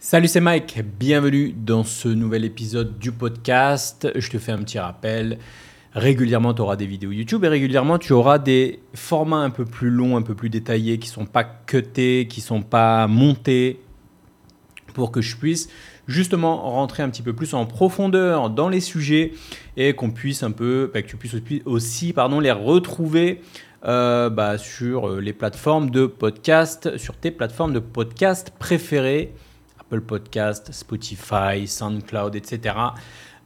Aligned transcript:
Salut, 0.00 0.28
c'est 0.28 0.40
Mike. 0.40 0.80
Bienvenue 0.96 1.52
dans 1.52 1.82
ce 1.82 2.06
nouvel 2.06 2.44
épisode 2.44 3.00
du 3.00 3.10
podcast. 3.10 4.08
Je 4.14 4.30
te 4.30 4.38
fais 4.38 4.52
un 4.52 4.58
petit 4.58 4.78
rappel. 4.78 5.40
Régulièrement, 5.92 6.54
tu 6.54 6.62
auras 6.62 6.76
des 6.76 6.86
vidéos 6.86 7.10
YouTube 7.10 7.42
et 7.42 7.48
régulièrement, 7.48 7.98
tu 7.98 8.12
auras 8.12 8.38
des 8.38 8.78
formats 8.94 9.38
un 9.40 9.50
peu 9.50 9.64
plus 9.64 9.90
longs, 9.90 10.16
un 10.16 10.22
peu 10.22 10.36
plus 10.36 10.50
détaillés, 10.50 11.00
qui 11.00 11.08
ne 11.08 11.14
sont 11.14 11.26
pas 11.26 11.42
cutés, 11.42 12.28
qui 12.30 12.38
ne 12.38 12.44
sont 12.44 12.62
pas 12.62 13.08
montés, 13.08 13.80
pour 14.94 15.10
que 15.10 15.20
je 15.20 15.36
puisse 15.36 15.68
justement 16.06 16.70
rentrer 16.70 17.02
un 17.02 17.10
petit 17.10 17.22
peu 17.22 17.32
plus 17.32 17.52
en 17.54 17.66
profondeur 17.66 18.50
dans 18.50 18.68
les 18.68 18.80
sujets 18.80 19.32
et 19.76 19.94
qu'on 19.94 20.12
puisse 20.12 20.44
un 20.44 20.52
peu, 20.52 20.92
bah, 20.94 21.02
que 21.02 21.08
tu 21.08 21.16
puisses 21.16 21.34
aussi 21.64 22.12
pardon, 22.12 22.38
les 22.38 22.52
retrouver 22.52 23.40
euh, 23.84 24.30
bah, 24.30 24.58
sur 24.58 25.16
les 25.16 25.32
plateformes 25.32 25.90
de 25.90 26.06
podcast, 26.06 26.96
sur 26.98 27.16
tes 27.16 27.32
plateformes 27.32 27.72
de 27.72 27.80
podcast 27.80 28.52
préférées, 28.60 29.34
Apple 29.88 30.02
Podcast, 30.02 30.70
Spotify, 30.72 31.66
SoundCloud, 31.66 32.36
etc. 32.36 32.74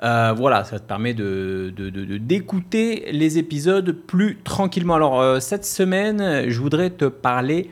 Euh, 0.03 0.35
voilà, 0.37 0.65
ça 0.65 0.80
te 0.80 0.89
permet 0.89 1.15
de, 1.15 1.73
d'écouter 2.19 3.09
les 3.12 3.39
épisodes 3.39 3.93
plus 3.93 4.39
tranquillement. 4.43 4.97
Alors, 4.97 5.21
euh, 5.21 5.39
cette 5.39 5.65
semaine, 5.65 6.51
je 6.51 6.61
voudrais 6.61 6.91
te 6.91 7.05
parler 7.05 7.71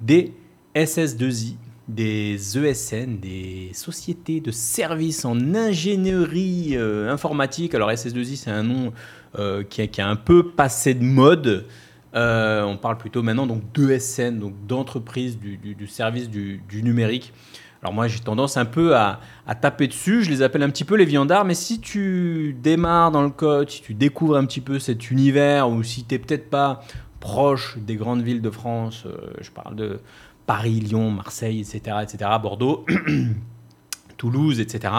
des 0.00 0.32
SS2I, 0.76 1.56
des 1.88 2.36
ESN, 2.56 3.18
des 3.18 3.70
sociétés 3.74 4.40
de 4.40 4.52
services 4.52 5.24
en 5.24 5.54
ingénierie 5.54 6.76
euh, 6.76 7.10
informatique. 7.10 7.74
Alors, 7.74 7.90
SS2I, 7.90 8.36
c'est 8.36 8.50
un 8.50 8.62
nom 8.62 8.92
qui, 9.68 10.00
a, 10.00 10.08
un 10.08 10.14
peu 10.14 10.50
passé 10.50 10.94
de 10.94 11.02
mode. 11.02 11.66
on 12.14 12.78
parle 12.80 12.98
plutôt 12.98 13.20
maintenant 13.24 13.48
donc 13.48 13.62
d'ESN, 13.74 14.38
donc 14.38 14.54
d'entreprise 14.68 15.36
du, 15.40 15.88
service 15.88 16.30
du, 16.30 16.60
numérique. 16.84 17.32
Alors 17.84 17.92
moi 17.92 18.08
j'ai 18.08 18.20
tendance 18.20 18.56
un 18.56 18.64
peu 18.64 18.96
à, 18.96 19.20
taper 19.60 19.88
dessus, 19.88 20.24
je 20.24 20.30
les 20.30 20.40
appelle 20.40 20.62
un 20.62 20.70
petit 20.70 20.84
peu 20.84 20.94
les 20.94 21.04
viandards, 21.04 21.44
mais 21.44 21.52
si 21.52 21.80
tu 21.80 22.56
démarres 22.62 23.10
dans 23.10 23.22
le 23.22 23.28
code, 23.28 23.68
si 23.68 23.82
tu 23.82 23.92
découvres 23.92 24.38
un 24.38 24.46
petit 24.46 24.62
peu 24.62 24.78
cet 24.78 25.10
univers, 25.10 25.68
ou 25.68 25.82
si 25.82 26.02
tu 26.02 26.14
n'es 26.14 26.18
peut-être 26.18 26.48
pas 26.48 26.80
proche 27.20 27.76
des 27.76 27.96
grandes 27.96 28.22
villes 28.22 28.40
de 28.40 28.48
France, 28.48 29.04
euh, 29.04 29.34
je 29.38 29.50
parle 29.50 29.76
de 29.76 30.00
Paris, 30.46 30.80
Lyon, 30.80 31.10
Marseille, 31.10 31.60
etc., 31.60 31.98
etc., 32.02 32.30
Bordeaux, 32.40 32.86
Toulouse, 34.16 34.60
etc., 34.60 34.92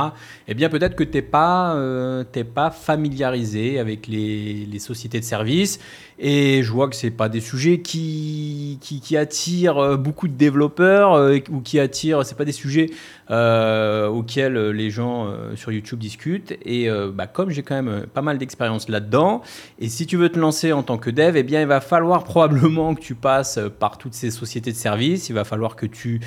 eh 0.47 0.53
bien 0.53 0.69
peut-être 0.69 0.95
que 0.95 1.03
tu 1.03 1.13
n'es 1.13 1.21
pas, 1.21 1.75
euh, 1.75 2.23
pas 2.53 2.69
familiarisé 2.69 3.79
avec 3.79 4.07
les, 4.07 4.79
sociétés 4.79 5.19
de 5.19 5.25
services. 5.25 5.79
Et 6.19 6.63
je 6.63 6.71
vois 6.71 6.89
que 6.89 6.95
ce 6.95 7.07
pas 7.07 7.27
des 7.29 7.41
sujets 7.41 7.79
qui, 7.79 8.79
attirent 9.17 9.77
euh, 9.77 9.97
beaucoup 9.97 10.27
de 10.27 10.33
développeurs 10.33 11.13
euh, 11.13 11.39
ou 11.49 11.61
qui 11.61 11.79
attirent, 11.79 12.25
ce 12.25 12.35
pas 12.35 12.45
des 12.45 12.51
sujets 12.51 12.89
auxquels 13.29 14.69
les 14.69 14.89
gens 14.91 15.33
sur 15.55 15.71
YouTube 15.71 15.99
discutent. 15.99 16.55
Et 16.63 16.87
bah, 17.13 17.25
comme 17.25 17.49
j'ai 17.49 17.63
quand 17.63 17.81
même 17.81 18.05
pas 18.05 18.21
mal 18.21 18.37
d'expérience 18.37 18.87
là-dedans, 18.87 19.41
et 19.79 19.89
si 19.89 20.05
tu 20.05 20.15
veux 20.15 20.29
te 20.29 20.37
lancer 20.37 20.73
en 20.73 20.83
tant 20.83 20.97
que 20.97 21.09
dev, 21.09 21.35
eh 21.35 21.43
bien 21.43 21.61
il 21.61 21.67
va 21.67 21.81
falloir 21.81 22.23
probablement 22.35 22.93
que 22.93 23.01
tu 23.01 23.15
passes 23.15 23.59
par 23.79 23.97
toutes 23.97 24.13
ces 24.13 24.29
sociétés 24.29 24.71
de 24.71 24.77
services. 24.77 25.29
Il 25.29 25.33
va 25.33 25.43
falloir 25.43 25.75
que 25.75 25.85
tu 25.85 26.21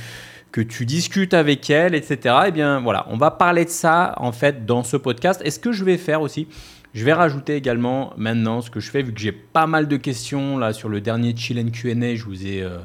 que 0.53 0.61
tu 0.61 0.87
discutes 0.87 1.35
avec 1.35 1.69
elle, 1.71 1.95
etc. 1.95 2.35
Eh 2.47 2.51
bien, 2.51 2.81
voilà, 2.81 3.07
on 3.11 3.17
va 3.17 3.31
parler 3.31 3.65
de 3.65 3.71
ça 3.71 4.15
en 4.17 4.33
fait 4.33 4.65
dans 4.65 4.83
ce 4.83 4.97
podcast. 4.97 5.43
Et 5.45 5.51
ce 5.51 5.59
que 5.59 5.73
je 5.73 5.85
vais 5.85 5.99
faire 5.99 6.23
aussi, 6.23 6.49
je 6.95 7.05
vais 7.05 7.13
rajouter 7.13 7.55
également 7.55 8.13
maintenant 8.17 8.61
ce 8.61 8.71
que 8.71 8.81
je 8.81 8.91
fais, 8.91 9.03
vu 9.03 9.13
que 9.13 9.21
j'ai 9.21 9.33
pas 9.33 9.67
mal 9.67 9.89
de 9.89 9.97
questions 9.97 10.57
là 10.59 10.73
sur 10.73 10.89
le 10.89 11.01
dernier 11.01 11.37
Chill 11.37 11.71
Q&A, 11.71 12.15
je 12.15 12.25
vous 12.25 12.47
ai, 12.47 12.63
euh, 12.63 12.79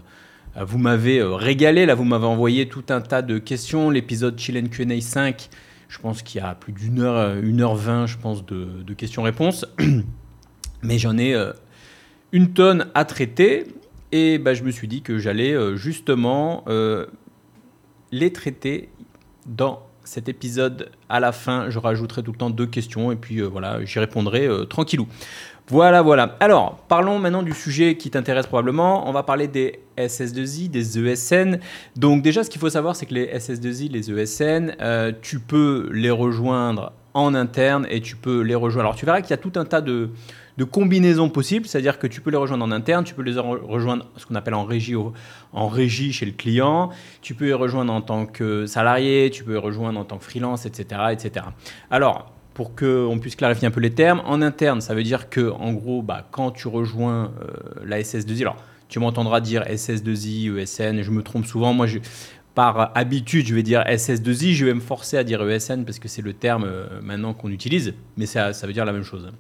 vous 0.62 0.78
m'avez 0.78 1.20
euh, 1.20 1.36
régalé, 1.36 1.86
là 1.86 1.96
vous 1.96 2.04
m'avez 2.04 2.26
envoyé 2.26 2.68
tout 2.68 2.84
un 2.90 3.00
tas 3.00 3.22
de 3.22 3.38
questions. 3.38 3.90
L'épisode 3.90 4.38
Chill 4.38 4.70
Q&A 4.70 5.00
5, 5.00 5.50
je 5.88 6.00
pense 6.00 6.22
qu'il 6.22 6.42
y 6.42 6.44
a 6.44 6.54
plus 6.54 6.74
d'une 6.74 7.00
heure, 7.00 7.38
une 7.38 7.62
heure 7.62 7.76
vingt, 7.76 8.06
je 8.06 8.18
pense, 8.18 8.46
de, 8.46 8.94
questions-réponses. 8.94 9.66
Mais 10.84 10.98
j'en 10.98 11.18
ai 11.18 11.34
euh, 11.34 11.54
une 12.34 12.52
tonne 12.54 12.88
à 12.94 13.06
traiter. 13.06 13.68
Et 14.12 14.38
bah, 14.38 14.54
je 14.54 14.64
me 14.64 14.70
suis 14.70 14.88
dit 14.88 15.02
que 15.02 15.18
j'allais 15.18 15.56
justement 15.76 16.66
les 18.14 18.32
traiter 18.32 18.90
dans 19.48 19.82
cet 20.04 20.30
épisode 20.30 20.92
à 21.10 21.20
la 21.20 21.32
fin. 21.32 21.72
Je 21.72 21.80
rajouterai 21.80 22.22
tout 22.22 22.32
le 22.32 22.38
temps 22.38 22.52
deux 22.52 22.68
questions 22.68 23.12
et 23.12 23.16
puis 23.16 23.40
euh, 23.40 23.48
voilà, 23.48 23.84
j'y 23.84 23.98
répondrai 23.98 24.46
euh, 24.46 24.66
tranquillou. 24.66 25.08
Voilà, 25.68 26.04
voilà. 26.04 26.36
Alors, 26.40 26.78
parlons 26.90 27.18
maintenant 27.18 27.42
du 27.42 27.54
sujet 27.54 27.96
qui 27.96 28.12
t'intéresse 28.12 28.46
probablement. 28.46 29.10
On 29.10 29.14
va 29.14 29.24
parler 29.24 29.48
des 29.48 29.80
SS2I, 29.98 30.70
des 30.70 31.00
ESN. 31.00 31.60
Donc 31.96 32.22
déjà, 32.22 32.44
ce 32.44 32.52
qu'il 32.52 32.62
faut 32.62 32.70
savoir, 32.70 32.96
c'est 32.96 33.08
que 33.08 33.16
les 33.16 33.26
SS2I, 33.28 33.90
les 33.90 34.12
ESN, 34.12 34.76
euh, 34.80 35.12
tu 35.22 35.40
peux 35.40 35.90
les 35.92 36.12
rejoindre 36.12 36.92
en 37.16 37.34
interne 37.34 37.88
et 37.90 38.02
tu 38.02 38.16
peux 38.16 38.42
les 38.42 38.56
rejoindre. 38.56 38.90
Alors 38.90 38.96
tu 38.96 39.06
verras 39.06 39.22
qu'il 39.22 39.32
y 39.32 39.34
a 39.34 39.38
tout 39.38 39.54
un 39.56 39.66
tas 39.66 39.82
de, 39.82 40.12
de 40.58 40.64
combinaisons 40.64 41.30
possibles, 41.30 41.66
c'est-à-dire 41.66 42.00
que 42.00 42.08
tu 42.08 42.22
peux 42.22 42.30
les 42.30 42.38
rejoindre 42.38 42.64
en 42.64 42.72
interne, 42.72 43.04
tu 43.04 43.14
peux 43.14 43.24
les 43.24 43.38
rejoindre 43.40 44.06
ce 44.18 44.26
qu'on 44.26 44.36
appelle 44.36 44.54
en 44.54 44.66
régie, 44.66 44.96
en 45.52 45.68
régie 45.68 46.14
chez 46.14 46.26
le 46.26 46.32
client, 46.32 46.90
tu 47.22 47.34
peux 47.34 47.46
les 47.46 47.54
rejoindre 47.54 47.92
en 47.92 48.02
tant 48.02 48.26
que 48.26 48.66
salarié, 48.66 49.30
tu 49.32 49.44
peux 49.44 49.54
les 49.54 49.58
rejoindre 49.58 50.00
en 50.00 50.06
tant 50.06 50.18
que 50.18 50.24
freelance, 50.24 50.66
etc. 50.66 51.02
etc. 51.12 51.46
Alors, 51.90 52.32
pour 52.54 52.76
qu'on 52.76 53.18
puisse 53.20 53.36
clarifier 53.36 53.68
un 53.68 53.72
peu 53.72 53.82
les 53.82 53.94
termes, 53.94 54.22
en 54.26 54.42
interne, 54.42 54.80
ça 54.80 54.94
veut 54.94 55.04
dire 55.04 55.30
que, 55.30 55.50
en 55.52 55.74
gros, 55.74 56.04
bah, 56.04 56.28
quand 56.30 56.52
tu 56.52 56.68
rejoins 56.68 57.32
euh, 57.42 57.84
la 57.84 58.00
SS2I, 58.00 58.42
alors 58.42 58.58
tu 58.90 59.00
m'entendras 59.00 59.42
dire 59.42 59.64
SS2I, 59.64 60.56
ESN, 60.56 61.02
je 61.02 61.10
me 61.10 61.24
trompe 61.24 61.48
souvent, 61.48 61.74
moi 61.74 61.88
par 62.54 62.92
habitude, 62.96 63.48
je 63.48 63.56
vais 63.56 63.64
dire 63.64 63.82
SS2I, 63.82 64.54
je 64.54 64.66
vais 64.66 64.76
me 64.76 64.80
forcer 64.80 65.18
à 65.18 65.24
dire 65.24 65.42
ESN 65.42 65.86
parce 65.86 65.98
que 65.98 66.08
c'est 66.08 66.22
le 66.22 66.34
terme 66.34 66.66
euh, 66.66 67.02
maintenant 67.02 67.34
qu'on 67.34 67.50
utilise, 67.50 67.96
mais 68.18 68.28
ça, 68.28 68.54
ça 68.54 68.68
veut 68.68 68.74
dire 68.74 68.86
la 68.86 68.94
même 68.94 69.04
chose. 69.04 69.32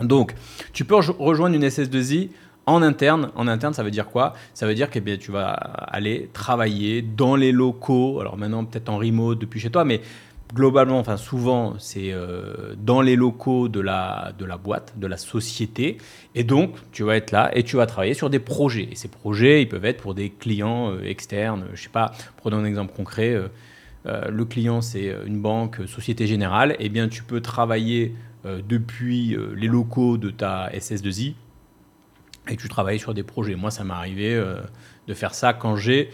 Donc, 0.00 0.34
tu 0.72 0.84
peux 0.84 0.94
rejoindre 0.94 1.54
une 1.54 1.64
SS2I 1.64 2.30
en 2.66 2.82
interne. 2.82 3.30
En 3.34 3.48
interne, 3.48 3.74
ça 3.74 3.82
veut 3.82 3.90
dire 3.90 4.06
quoi? 4.06 4.34
Ça 4.54 4.66
veut 4.66 4.74
dire 4.74 4.90
que 4.90 4.98
eh 5.04 5.18
tu 5.18 5.32
vas 5.32 5.50
aller 5.50 6.30
travailler 6.32 7.02
dans 7.02 7.36
les 7.36 7.52
locaux. 7.52 8.20
Alors 8.20 8.36
maintenant, 8.36 8.64
peut-être 8.64 8.88
en 8.88 8.98
remote 8.98 9.38
depuis 9.38 9.60
chez 9.60 9.70
toi, 9.70 9.84
mais 9.84 10.00
globalement, 10.54 10.98
enfin 10.98 11.16
souvent, 11.16 11.74
c'est 11.78 12.12
euh, 12.12 12.74
dans 12.76 13.00
les 13.00 13.16
locaux 13.16 13.68
de 13.68 13.80
la, 13.80 14.32
de 14.38 14.44
la 14.44 14.56
boîte, 14.56 14.94
de 14.96 15.06
la 15.06 15.16
société. 15.16 15.98
Et 16.34 16.44
donc, 16.44 16.76
tu 16.92 17.02
vas 17.02 17.16
être 17.16 17.30
là 17.32 17.50
et 17.56 17.62
tu 17.62 17.76
vas 17.76 17.86
travailler 17.86 18.14
sur 18.14 18.30
des 18.30 18.40
projets. 18.40 18.88
Et 18.90 18.96
ces 18.96 19.08
projets, 19.08 19.62
ils 19.62 19.68
peuvent 19.68 19.84
être 19.84 20.02
pour 20.02 20.14
des 20.14 20.30
clients 20.30 20.92
euh, 20.92 21.02
externes. 21.04 21.64
Je 21.74 21.82
sais 21.82 21.88
pas, 21.88 22.12
prenons 22.36 22.58
un 22.58 22.64
exemple 22.64 22.94
concret. 22.94 23.34
Euh, 23.34 23.48
le 24.30 24.44
client, 24.44 24.80
c'est 24.80 25.14
une 25.26 25.40
banque, 25.40 25.80
Société 25.86 26.26
Générale. 26.26 26.74
Eh 26.78 26.88
bien, 26.88 27.08
tu 27.08 27.22
peux 27.22 27.40
travailler 27.40 28.14
depuis 28.44 29.34
euh, 29.34 29.54
les 29.56 29.68
locaux 29.68 30.16
de 30.16 30.30
ta 30.30 30.70
SS2I 30.70 31.34
et 32.48 32.56
tu 32.56 32.68
travailles 32.68 32.98
sur 32.98 33.14
des 33.14 33.22
projets. 33.22 33.54
Moi, 33.54 33.70
ça 33.70 33.84
m'est 33.84 33.94
arrivé 33.94 34.34
euh, 34.34 34.60
de 35.06 35.14
faire 35.14 35.34
ça 35.34 35.52
quand 35.52 35.76
j'ai 35.76 36.10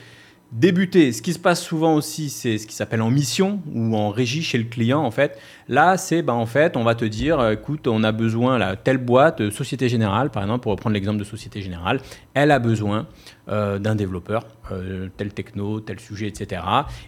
débuté. 0.53 1.13
Ce 1.13 1.23
qui 1.23 1.33
se 1.33 1.39
passe 1.39 1.63
souvent 1.63 1.95
aussi, 1.95 2.31
c'est 2.31 2.59
ce 2.59 2.67
qui 2.67 2.75
s'appelle 2.75 3.03
en 3.03 3.11
mission 3.11 3.61
ou 3.73 3.97
en 3.97 4.11
régie 4.11 4.43
chez 4.43 4.59
le 4.59 4.65
client. 4.65 5.03
En 5.03 5.11
fait, 5.11 5.39
là, 5.69 5.97
c'est 5.97 6.23
ben, 6.23 6.35
en 6.35 6.47
fait, 6.47 6.77
on 6.77 6.85
va 6.85 6.95
te 6.95 7.05
dire, 7.05 7.51
écoute, 7.51 7.87
on 7.89 8.05
a 8.05 8.13
besoin 8.13 8.59
la 8.59 8.77
telle 8.77 8.99
boîte, 8.99 9.51
Société 9.51 9.89
Générale, 9.89 10.31
par 10.31 10.43
exemple, 10.43 10.63
pour 10.63 10.73
reprendre 10.73 10.95
l'exemple 10.95 11.19
de 11.19 11.25
Société 11.25 11.63
Générale, 11.63 12.01
elle 12.35 12.51
a 12.51 12.59
besoin 12.59 13.07
d'un 13.47 13.95
développeur, 13.95 14.45
tel 15.17 15.33
techno, 15.33 15.81
tel 15.81 16.01
sujet, 16.01 16.27
etc. 16.27 16.63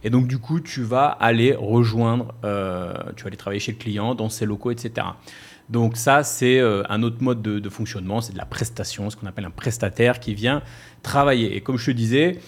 Et 0.05 0.11
donc, 0.11 0.29
du 0.29 0.39
coup, 0.39 0.61
tu 0.61 0.83
vas 0.83 1.07
aller 1.07 1.55
rejoindre, 1.55 2.35
tu 2.43 3.25
vas 3.25 3.27
aller 3.27 3.37
travailler 3.37 3.61
chez 3.61 3.73
le 3.73 3.79
client 3.79 4.15
dans 4.15 4.29
ses 4.29 4.47
locaux, 4.47 4.71
etc. 4.71 5.07
Donc 5.69 5.97
ça, 5.97 6.23
c'est 6.23 6.61
un 6.61 7.03
autre 7.03 7.23
mode 7.23 7.43
de, 7.43 7.69
fonctionnement, 7.69 8.21
c'est 8.21 8.33
de 8.33 8.39
la 8.39 8.47
prestation, 8.47 9.11
ce 9.11 9.17
qu'on 9.17 9.27
appelle 9.27 9.47
un 9.47 9.51
prestataire 9.51 10.21
qui 10.21 10.35
vient 10.35 10.63
travailler. 11.03 11.57
Et 11.57 11.61
comme 11.61 11.77
je 11.77 11.87
te 11.87 11.91
disais, 11.91 12.39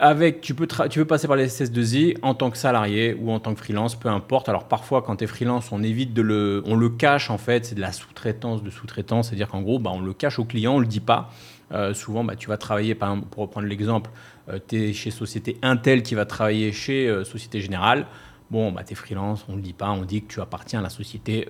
avec, 0.00 0.40
tu, 0.40 0.54
peux 0.54 0.66
tu 0.88 1.04
passer 1.04 1.26
par 1.26 1.36
les 1.36 1.48
SS2I 1.48 2.18
en 2.22 2.34
tant 2.34 2.50
que 2.50 2.56
salarié 2.56 3.14
ou 3.14 3.30
en 3.30 3.40
tant 3.40 3.54
que 3.54 3.60
freelance, 3.60 3.96
peu 3.96 4.08
importe. 4.08 4.48
Alors 4.48 4.68
parfois, 4.68 5.02
quand 5.02 5.16
tu 5.16 5.24
es 5.24 5.26
freelance, 5.26 5.70
on 5.72 5.82
évite 5.82 6.14
de 6.14 6.22
le, 6.22 6.62
on 6.66 6.76
le 6.76 6.88
cache 6.88 7.30
en 7.30 7.38
fait. 7.38 7.66
C'est 7.66 7.74
de 7.74 7.80
la 7.80 7.92
sous-traitance 7.92 8.62
de 8.62 8.70
sous-traitance, 8.70 9.28
c'est-à-dire 9.28 9.48
qu'en 9.48 9.62
gros, 9.62 9.78
bah, 9.78 9.90
on 9.92 10.00
le 10.00 10.12
cache 10.12 10.38
au 10.38 10.44
client, 10.44 10.76
on 10.76 10.80
le 10.80 10.86
dit 10.86 11.00
pas. 11.00 11.30
Euh, 11.72 11.94
souvent, 11.94 12.24
bah, 12.24 12.36
tu 12.36 12.48
vas 12.48 12.56
travailler, 12.56 12.94
pour 12.94 13.42
reprendre 13.42 13.66
l'exemple, 13.66 14.10
euh, 14.48 14.58
tu 14.66 14.76
es 14.76 14.92
chez 14.92 15.10
Société 15.10 15.56
Intel 15.62 16.02
qui 16.02 16.14
va 16.14 16.24
travailler 16.24 16.72
chez 16.72 17.08
euh, 17.08 17.24
Société 17.24 17.60
Générale. 17.60 18.06
Bon, 18.50 18.72
bah, 18.72 18.82
tu 18.84 18.92
es 18.92 18.96
freelance, 18.96 19.44
on 19.48 19.52
ne 19.52 19.56
le 19.56 19.62
dit 19.62 19.74
pas, 19.74 19.90
on 19.90 20.02
dit 20.02 20.22
que 20.22 20.32
tu 20.32 20.40
appartiens 20.40 20.80
à 20.80 20.82
la 20.82 20.90
société 20.90 21.48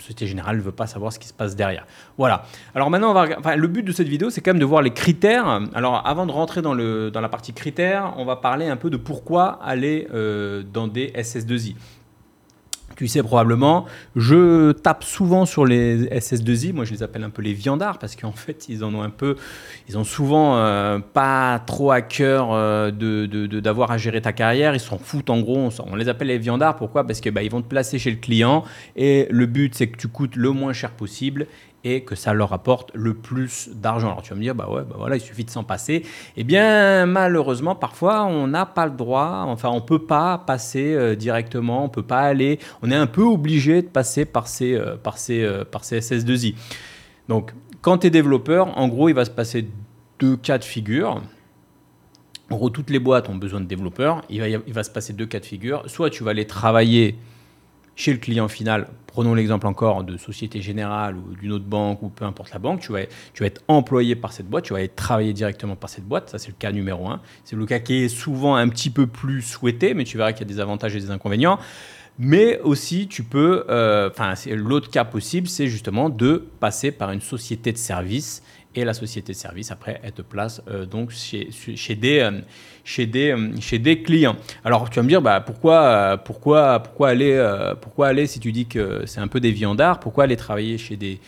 Société 0.00 0.26
Générale 0.26 0.56
ne 0.56 0.62
veut 0.62 0.72
pas 0.72 0.86
savoir 0.86 1.12
ce 1.12 1.18
qui 1.18 1.28
se 1.28 1.32
passe 1.32 1.54
derrière. 1.54 1.86
Voilà. 2.18 2.46
Alors 2.74 2.90
maintenant, 2.90 3.14
le 3.14 3.66
but 3.68 3.82
de 3.82 3.92
cette 3.92 4.08
vidéo, 4.08 4.30
c'est 4.30 4.40
quand 4.40 4.52
même 4.52 4.60
de 4.60 4.64
voir 4.64 4.82
les 4.82 4.92
critères. 4.92 5.60
Alors 5.74 6.06
avant 6.06 6.26
de 6.26 6.32
rentrer 6.32 6.62
dans, 6.62 6.74
dans 6.74 7.20
la 7.20 7.28
partie 7.28 7.52
critères, 7.52 8.14
on 8.16 8.24
va 8.24 8.36
parler 8.36 8.66
un 8.66 8.76
peu 8.76 8.90
de 8.90 8.96
pourquoi 8.96 9.58
aller 9.62 10.08
euh, 10.12 10.62
dans 10.62 10.88
des 10.88 11.08
SS2I. 11.08 11.74
Tu 13.00 13.08
sais 13.08 13.22
probablement, 13.22 13.86
je 14.14 14.72
tape 14.72 15.04
souvent 15.04 15.46
sur 15.46 15.64
les 15.64 16.04
SS2I, 16.08 16.74
moi 16.74 16.84
je 16.84 16.92
les 16.92 17.02
appelle 17.02 17.24
un 17.24 17.30
peu 17.30 17.40
les 17.40 17.54
viandards 17.54 17.98
parce 17.98 18.14
qu'en 18.14 18.32
fait 18.36 18.68
ils 18.68 18.84
en 18.84 18.94
ont 18.94 19.00
un 19.00 19.08
peu, 19.08 19.36
ils 19.88 19.96
ont 19.96 20.04
souvent 20.04 20.58
euh, 20.58 20.98
pas 20.98 21.60
trop 21.60 21.92
à 21.92 22.02
cœur 22.02 22.52
euh, 22.52 22.90
de, 22.90 23.24
d'avoir 23.58 23.90
à 23.90 23.96
gérer 23.96 24.20
ta 24.20 24.34
carrière, 24.34 24.74
ils 24.74 24.80
s'en 24.80 24.98
foutent 24.98 25.30
en 25.30 25.40
gros, 25.40 25.70
on, 25.86 25.96
les 25.96 26.10
appelle 26.10 26.28
les 26.28 26.36
viandards, 26.36 26.76
pourquoi? 26.76 27.06
Parce 27.06 27.22
que 27.22 27.30
bah, 27.30 27.40
vont 27.50 27.62
te 27.62 27.68
placer 27.68 27.98
chez 27.98 28.10
le 28.10 28.18
client 28.18 28.64
et 28.96 29.26
le 29.30 29.46
but 29.46 29.74
c'est 29.74 29.86
que 29.86 29.96
tu 29.96 30.08
coûtes 30.08 30.36
le 30.36 30.50
moins 30.50 30.74
cher 30.74 30.90
possible 30.90 31.46
et 31.84 32.02
que 32.02 32.14
ça 32.14 32.34
leur 32.34 32.52
apporte 32.52 32.90
le 32.94 33.14
plus 33.14 33.70
d'argent. 33.72 34.08
Alors 34.08 34.22
tu 34.22 34.30
vas 34.30 34.36
me 34.36 34.42
dire, 34.42 34.54
bah 34.54 34.68
ouais, 34.70 34.82
bah 34.82 34.96
voilà, 34.98 35.16
il 35.16 35.20
suffit 35.20 35.44
de 35.44 35.50
s'en 35.50 35.64
passer. 35.64 36.04
Eh 36.36 36.44
bien, 36.44 37.06
malheureusement, 37.06 37.74
parfois, 37.74 38.24
on 38.24 38.46
n'a 38.48 38.66
pas 38.66 38.86
le 38.86 38.92
droit, 38.92 39.44
enfin, 39.46 39.70
on 39.70 39.80
peut 39.80 40.04
pas 40.04 40.38
passer 40.38 40.94
euh, 40.94 41.14
directement, 41.14 41.84
on 41.84 41.88
peut 41.88 42.02
pas 42.02 42.20
aller, 42.20 42.58
on 42.82 42.90
est 42.90 42.96
un 42.96 43.06
peu 43.06 43.22
obligé 43.22 43.82
de 43.82 43.88
passer 43.88 44.24
par 44.24 44.46
ces, 44.46 44.74
euh, 44.74 44.96
par 44.96 45.18
ces, 45.18 45.42
euh, 45.42 45.64
par 45.64 45.84
ces 45.84 46.00
SS2I. 46.00 46.54
Donc, 47.28 47.52
quand 47.80 47.98
tu 47.98 48.08
es 48.08 48.10
développeur, 48.10 48.76
en 48.76 48.88
gros, 48.88 49.08
il 49.08 49.14
va 49.14 49.24
se 49.24 49.30
passer 49.30 49.66
deux 50.18 50.36
cas 50.36 50.58
de 50.58 50.64
figure. 50.64 51.22
En 52.50 52.56
gros, 52.56 52.68
toutes 52.68 52.90
les 52.90 52.98
boîtes 52.98 53.28
ont 53.30 53.36
besoin 53.36 53.60
de 53.60 53.66
développeurs. 53.66 54.22
Il 54.28 54.40
va, 54.40 54.48
il 54.48 54.72
va 54.72 54.82
se 54.82 54.90
passer 54.90 55.12
deux 55.12 55.24
cas 55.24 55.40
de 55.40 55.46
figure. 55.46 55.84
Soit 55.86 56.10
tu 56.10 56.24
vas 56.24 56.32
aller 56.32 56.46
travailler 56.46 57.16
chez 58.00 58.12
le 58.12 58.18
client 58.18 58.48
final, 58.48 58.86
prenons 59.06 59.34
l'exemple 59.34 59.66
encore 59.66 60.04
de 60.04 60.16
Société 60.16 60.62
Générale 60.62 61.16
ou 61.16 61.36
d'une 61.36 61.52
autre 61.52 61.66
banque 61.66 62.02
ou 62.02 62.08
peu 62.08 62.24
importe 62.24 62.50
la 62.50 62.58
banque, 62.58 62.80
tu 62.80 62.92
vas, 62.92 63.02
être 63.46 63.62
employé 63.68 64.16
par 64.16 64.32
cette 64.32 64.48
boîte, 64.48 64.64
tu 64.64 64.72
vas 64.72 64.80
être 64.80 64.96
travailler 64.96 65.34
directement 65.34 65.76
par 65.76 65.90
cette 65.90 66.06
boîte, 66.06 66.30
ça 66.30 66.38
c'est 66.38 66.48
le 66.48 66.54
cas 66.58 66.72
numéro 66.72 67.10
un. 67.10 67.20
C'est 67.44 67.56
le 67.56 67.66
cas 67.66 67.78
qui 67.78 68.04
est 68.04 68.08
souvent 68.08 68.56
un 68.56 68.70
petit 68.70 68.88
peu 68.88 69.06
plus 69.06 69.42
souhaité, 69.42 69.92
mais 69.92 70.04
tu 70.04 70.16
verras 70.16 70.32
qu'il 70.32 70.48
y 70.48 70.50
a 70.50 70.54
des 70.54 70.60
avantages 70.60 70.96
et 70.96 71.00
des 71.00 71.10
inconvénients. 71.10 71.58
Mais 72.18 72.58
aussi, 72.60 73.06
tu 73.06 73.22
peux, 73.22 73.66
euh, 73.68 74.08
enfin, 74.10 74.32
l'autre 74.46 74.90
cas 74.90 75.04
possible, 75.04 75.46
c'est 75.46 75.66
justement 75.66 76.08
de 76.08 76.48
passer 76.58 76.92
par 76.92 77.12
une 77.12 77.20
société 77.20 77.70
de 77.70 77.78
service 77.78 78.42
et 78.74 78.84
la 78.84 78.94
société 78.94 79.32
de 79.32 79.36
service, 79.36 79.70
après, 79.70 80.00
elle 80.02 80.12
te 80.12 80.22
place 80.22 80.62
euh, 80.68 80.86
donc 80.86 81.10
chez, 81.10 81.48
des, 81.96 82.20
euh, 82.20 82.30
chez, 82.84 83.06
des, 83.06 83.30
euh, 83.32 83.50
chez 83.60 83.78
des 83.78 84.02
clients. 84.02 84.36
Alors, 84.64 84.88
tu 84.88 84.96
vas 84.96 85.02
me 85.02 85.08
dire, 85.08 85.20
bah, 85.20 85.40
pourquoi, 85.40 86.18
pourquoi, 86.24 86.80
pourquoi, 86.80 87.08
aller, 87.08 87.74
pourquoi 87.80 88.08
aller, 88.08 88.26
si 88.26 88.38
tu 88.38 88.52
dis 88.52 88.66
que 88.66 89.02
c'est 89.06 89.20
un 89.20 89.28
peu 89.28 89.40
des 89.40 89.50
viandards, 89.50 89.98
pourquoi 89.98 90.24
aller 90.24 90.36
travailler 90.36 90.78
chez 90.78 90.96
des 90.96 91.18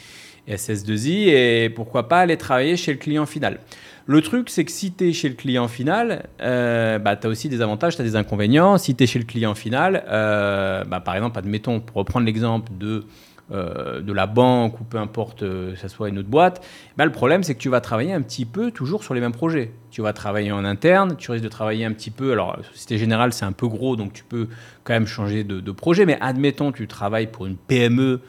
SS2I 0.48 1.28
et 1.28 1.70
pourquoi 1.70 2.08
pas 2.08 2.20
aller 2.20 2.36
travailler 2.36 2.76
chez 2.76 2.92
le 2.92 2.98
client 2.98 3.26
final? 3.26 3.58
Le 4.06 4.20
truc, 4.20 4.50
c'est 4.50 4.64
que 4.64 4.72
si 4.72 4.92
tu 4.92 5.08
es 5.08 5.12
chez 5.12 5.28
le 5.28 5.36
client 5.36 5.68
final, 5.68 6.28
bah, 6.38 7.16
tu 7.16 7.26
as 7.26 7.30
aussi 7.30 7.48
des 7.48 7.60
avantages, 7.60 7.96
tu 7.96 8.02
as 8.02 8.04
des 8.04 8.16
inconvénients. 8.16 8.78
Si 8.78 8.94
tu 8.94 9.04
es 9.04 9.06
chez 9.06 9.18
le 9.18 9.24
client 9.24 9.54
final, 9.54 10.04
bah, 10.06 11.00
par 11.04 11.16
exemple, 11.16 11.38
admettons, 11.38 11.80
pour 11.80 11.96
reprendre 11.96 12.26
l'exemple 12.26 12.70
de 12.78 13.04
euh, 13.50 14.00
de 14.00 14.12
la 14.12 14.26
banque 14.26 14.80
ou 14.80 14.84
peu 14.84 14.98
importe, 14.98 15.42
euh, 15.42 15.72
que 15.72 15.78
ce 15.78 15.88
soit 15.88 16.08
une 16.08 16.18
autre 16.18 16.28
boîte, 16.28 16.64
bah, 16.96 17.04
le 17.04 17.12
problème 17.12 17.42
c'est 17.42 17.54
que 17.54 17.60
tu 17.60 17.68
vas 17.68 17.80
travailler 17.80 18.12
un 18.12 18.22
petit 18.22 18.44
peu 18.44 18.70
toujours 18.70 19.02
sur 19.02 19.14
les 19.14 19.20
mêmes 19.20 19.32
projets. 19.32 19.72
Tu 19.90 20.00
vas 20.00 20.12
travailler 20.12 20.52
en 20.52 20.64
interne, 20.64 21.16
tu 21.16 21.30
risques 21.30 21.44
de 21.44 21.48
travailler 21.48 21.84
un 21.84 21.92
petit 21.92 22.10
peu. 22.10 22.32
Alors, 22.32 22.56
Société 22.72 22.98
Générale, 22.98 23.32
c'est 23.32 23.44
un 23.44 23.52
peu 23.52 23.68
gros, 23.68 23.96
donc 23.96 24.12
tu 24.12 24.24
peux 24.24 24.48
quand 24.84 24.94
même 24.94 25.06
changer 25.06 25.44
de, 25.44 25.60
de 25.60 25.72
projet, 25.72 26.06
mais 26.06 26.16
admettons, 26.20 26.72
tu 26.72 26.86
travailles 26.86 27.26
pour 27.26 27.46
une 27.46 27.56
PME 27.56 28.20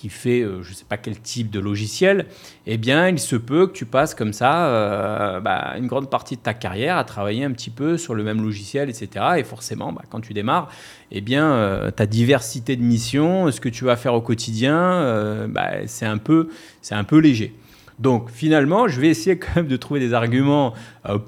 qui 0.00 0.08
fait 0.08 0.40
euh, 0.40 0.62
je 0.62 0.70
ne 0.70 0.74
sais 0.74 0.86
pas 0.88 0.96
quel 0.96 1.20
type 1.20 1.50
de 1.50 1.60
logiciel, 1.60 2.24
eh 2.66 2.78
bien, 2.78 3.08
il 3.08 3.18
se 3.18 3.36
peut 3.36 3.66
que 3.66 3.72
tu 3.72 3.84
passes 3.84 4.14
comme 4.14 4.32
ça 4.32 4.68
euh, 4.68 5.40
bah, 5.40 5.74
une 5.76 5.88
grande 5.88 6.08
partie 6.08 6.36
de 6.36 6.40
ta 6.40 6.54
carrière 6.54 6.96
à 6.96 7.04
travailler 7.04 7.44
un 7.44 7.52
petit 7.52 7.68
peu 7.68 7.98
sur 7.98 8.14
le 8.14 8.22
même 8.22 8.42
logiciel, 8.42 8.88
etc. 8.88 9.26
Et 9.36 9.44
forcément, 9.44 9.92
bah, 9.92 10.02
quand 10.08 10.20
tu 10.20 10.32
démarres, 10.32 10.70
eh 11.12 11.20
bien, 11.20 11.52
euh, 11.52 11.90
ta 11.90 12.06
diversité 12.06 12.76
de 12.76 12.82
missions, 12.82 13.50
ce 13.50 13.60
que 13.60 13.68
tu 13.68 13.84
vas 13.84 13.96
faire 13.96 14.14
au 14.14 14.22
quotidien, 14.22 15.46
bah, 15.48 15.86
c'est 15.86 16.06
un, 16.06 16.18
peu, 16.18 16.48
un 16.90 17.04
peu 17.04 17.18
léger. 17.18 17.54
Donc 17.98 18.30
finalement, 18.30 18.88
je 18.88 18.98
vais 19.02 19.08
essayer 19.08 19.38
quand 19.38 19.56
même 19.56 19.68
de 19.68 19.76
trouver 19.76 20.00
des 20.00 20.14
arguments 20.14 20.72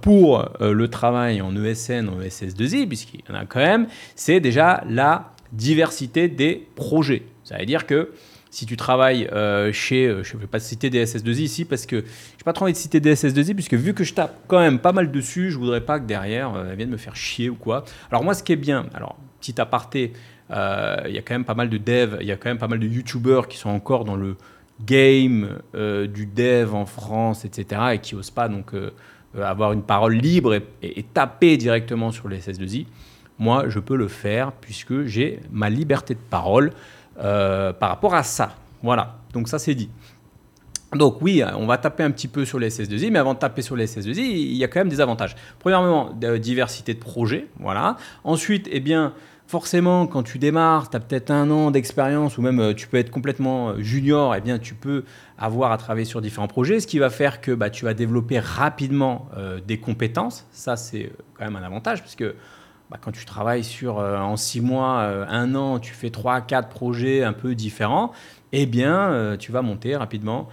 pour 0.00 0.48
le 0.60 0.88
travail 0.88 1.42
en 1.42 1.54
ESN, 1.54 2.08
en 2.08 2.22
ESS2I, 2.22 2.88
puisqu'il 2.88 3.20
y 3.28 3.32
en 3.32 3.34
a 3.34 3.44
quand 3.44 3.60
même. 3.60 3.86
C'est 4.16 4.40
déjà 4.40 4.82
la 4.88 5.34
diversité 5.52 6.28
des 6.28 6.66
projets. 6.74 7.24
Ça 7.44 7.58
veut 7.58 7.66
dire 7.66 7.86
que 7.86 8.12
si 8.52 8.66
tu 8.66 8.76
travailles 8.76 9.28
euh, 9.32 9.72
chez, 9.72 10.06
euh, 10.06 10.22
je 10.22 10.37
ne 10.37 10.43
vais 10.43 10.46
pas 10.46 10.60
citer 10.60 10.90
des 10.90 11.06
SS2I 11.06 11.40
ici 11.40 11.64
parce 11.64 11.87
que 11.87 11.96
je 11.96 12.02
n'ai 12.02 12.44
pas 12.44 12.52
trop 12.52 12.66
envie 12.66 12.75
de 12.75 12.78
citer 12.78 13.00
des 13.00 13.14
SS2I 13.14 13.54
puisque 13.54 13.75
vu 13.75 13.94
que 13.94 14.04
je 14.04 14.12
tape 14.12 14.40
quand 14.46 14.60
même 14.60 14.78
pas 14.78 14.93
mal 14.93 15.10
dessus, 15.10 15.50
je 15.50 15.56
voudrais 15.56 15.81
pas 15.81 15.99
que 15.99 16.04
derrière 16.04 16.54
euh, 16.54 16.66
elle 16.70 16.76
vienne 16.76 16.90
me 16.90 16.99
faire 16.99 17.16
chier 17.16 17.49
ou 17.49 17.54
quoi. 17.54 17.84
Alors 18.10 18.22
moi 18.22 18.34
ce 18.34 18.43
qui 18.43 18.52
est 18.52 18.56
bien, 18.56 18.87
alors 18.93 19.16
petit 19.40 19.58
aparté, 19.58 20.12
il 20.50 21.12
y 21.14 21.19
a 21.19 21.22
quand 21.22 21.32
même 21.32 21.46
pas 21.46 21.54
mal 21.54 21.70
de 21.70 21.78
devs, 21.78 22.19
il 22.20 22.26
y 22.26 22.31
a 22.31 22.37
quand 22.37 22.50
même 22.50 22.58
pas 22.58 22.69
mal 22.69 22.78
de 22.78 22.87
YouTubers 22.87 23.49
qui 23.49 23.56
sont 23.56 23.70
encore 23.70 24.04
dans 24.04 24.16
le 24.16 24.37
game 24.84 25.60
du 25.72 26.26
dev 26.26 26.75
en 26.75 26.84
France, 26.84 27.46
etc. 27.46 27.81
et 27.94 27.98
qui 28.00 28.14
n'osent 28.14 28.31
pas 28.31 28.50
donc 28.50 28.75
avoir 29.40 29.72
une 29.72 29.82
parole 29.82 30.12
libre 30.12 30.52
et, 30.55 30.62
et 30.82 31.02
taper 31.05 31.56
directement 31.56 32.10
sur 32.10 32.28
les 32.28 32.38
SS2I. 32.38 32.84
Moi 33.38 33.70
je 33.70 33.78
peux 33.78 33.96
le 33.96 34.08
faire 34.08 34.52
puisque 34.52 35.05
j'ai 35.05 35.40
ma 35.50 35.70
liberté 35.70 36.12
de 36.12 36.20
parole. 36.20 36.70
Euh, 37.18 37.72
par 37.72 37.90
rapport 37.90 38.14
à 38.14 38.22
ça. 38.22 38.54
Voilà, 38.82 39.16
donc 39.32 39.48
ça 39.48 39.58
c'est 39.58 39.74
dit. 39.74 39.90
Donc 40.94 41.22
oui, 41.22 41.42
on 41.56 41.66
va 41.66 41.78
taper 41.78 42.02
un 42.02 42.10
petit 42.10 42.28
peu 42.28 42.44
sur 42.44 42.58
les 42.58 42.70
SS2I, 42.70 43.10
mais 43.10 43.18
avant 43.18 43.34
de 43.34 43.38
taper 43.38 43.62
sur 43.62 43.76
les 43.76 43.86
SS2I, 43.86 44.20
il 44.20 44.56
y 44.56 44.64
a 44.64 44.68
quand 44.68 44.80
même 44.80 44.88
des 44.88 45.00
avantages. 45.00 45.36
Premièrement, 45.58 46.10
diversité 46.38 46.94
de 46.94 46.98
projets, 46.98 47.48
voilà. 47.58 47.96
Ensuite, 48.24 48.68
eh 48.70 48.80
bien, 48.80 49.14
forcément, 49.46 50.06
quand 50.06 50.22
tu 50.22 50.38
démarres, 50.38 50.90
tu 50.90 50.96
as 50.96 51.00
peut-être 51.00 51.30
un 51.30 51.50
an 51.50 51.70
d'expérience, 51.70 52.36
ou 52.36 52.42
même 52.42 52.60
euh, 52.60 52.74
tu 52.74 52.88
peux 52.88 52.98
être 52.98 53.10
complètement 53.10 53.70
euh, 53.70 53.82
junior, 53.82 54.34
eh 54.34 54.40
bien, 54.42 54.58
tu 54.58 54.74
peux 54.74 55.04
avoir 55.38 55.72
à 55.72 55.78
travailler 55.78 56.04
sur 56.04 56.20
différents 56.20 56.48
projets, 56.48 56.80
ce 56.80 56.86
qui 56.86 56.98
va 56.98 57.08
faire 57.08 57.40
que 57.40 57.52
bah, 57.52 57.70
tu 57.70 57.86
vas 57.86 57.94
développer 57.94 58.38
rapidement 58.38 59.28
des 59.66 59.78
compétences. 59.78 60.46
Ça, 60.52 60.76
c'est 60.76 61.10
quand 61.34 61.44
même 61.44 61.56
un 61.56 61.62
avantage, 61.62 62.00
parce 62.02 62.16
que 62.16 62.34
bah, 62.92 62.98
quand 63.00 63.10
tu 63.10 63.24
travailles 63.24 63.64
sur 63.64 64.00
euh, 64.00 64.18
en 64.18 64.36
six 64.36 64.60
mois, 64.60 64.98
euh, 64.98 65.24
un 65.26 65.54
an, 65.54 65.78
tu 65.78 65.94
fais 65.94 66.10
trois, 66.10 66.42
quatre 66.42 66.68
projets 66.68 67.22
un 67.22 67.32
peu 67.32 67.54
différents, 67.54 68.12
eh 68.52 68.66
bien, 68.66 69.10
euh, 69.10 69.38
tu 69.38 69.50
vas 69.50 69.62
monter 69.62 69.96
rapidement 69.96 70.48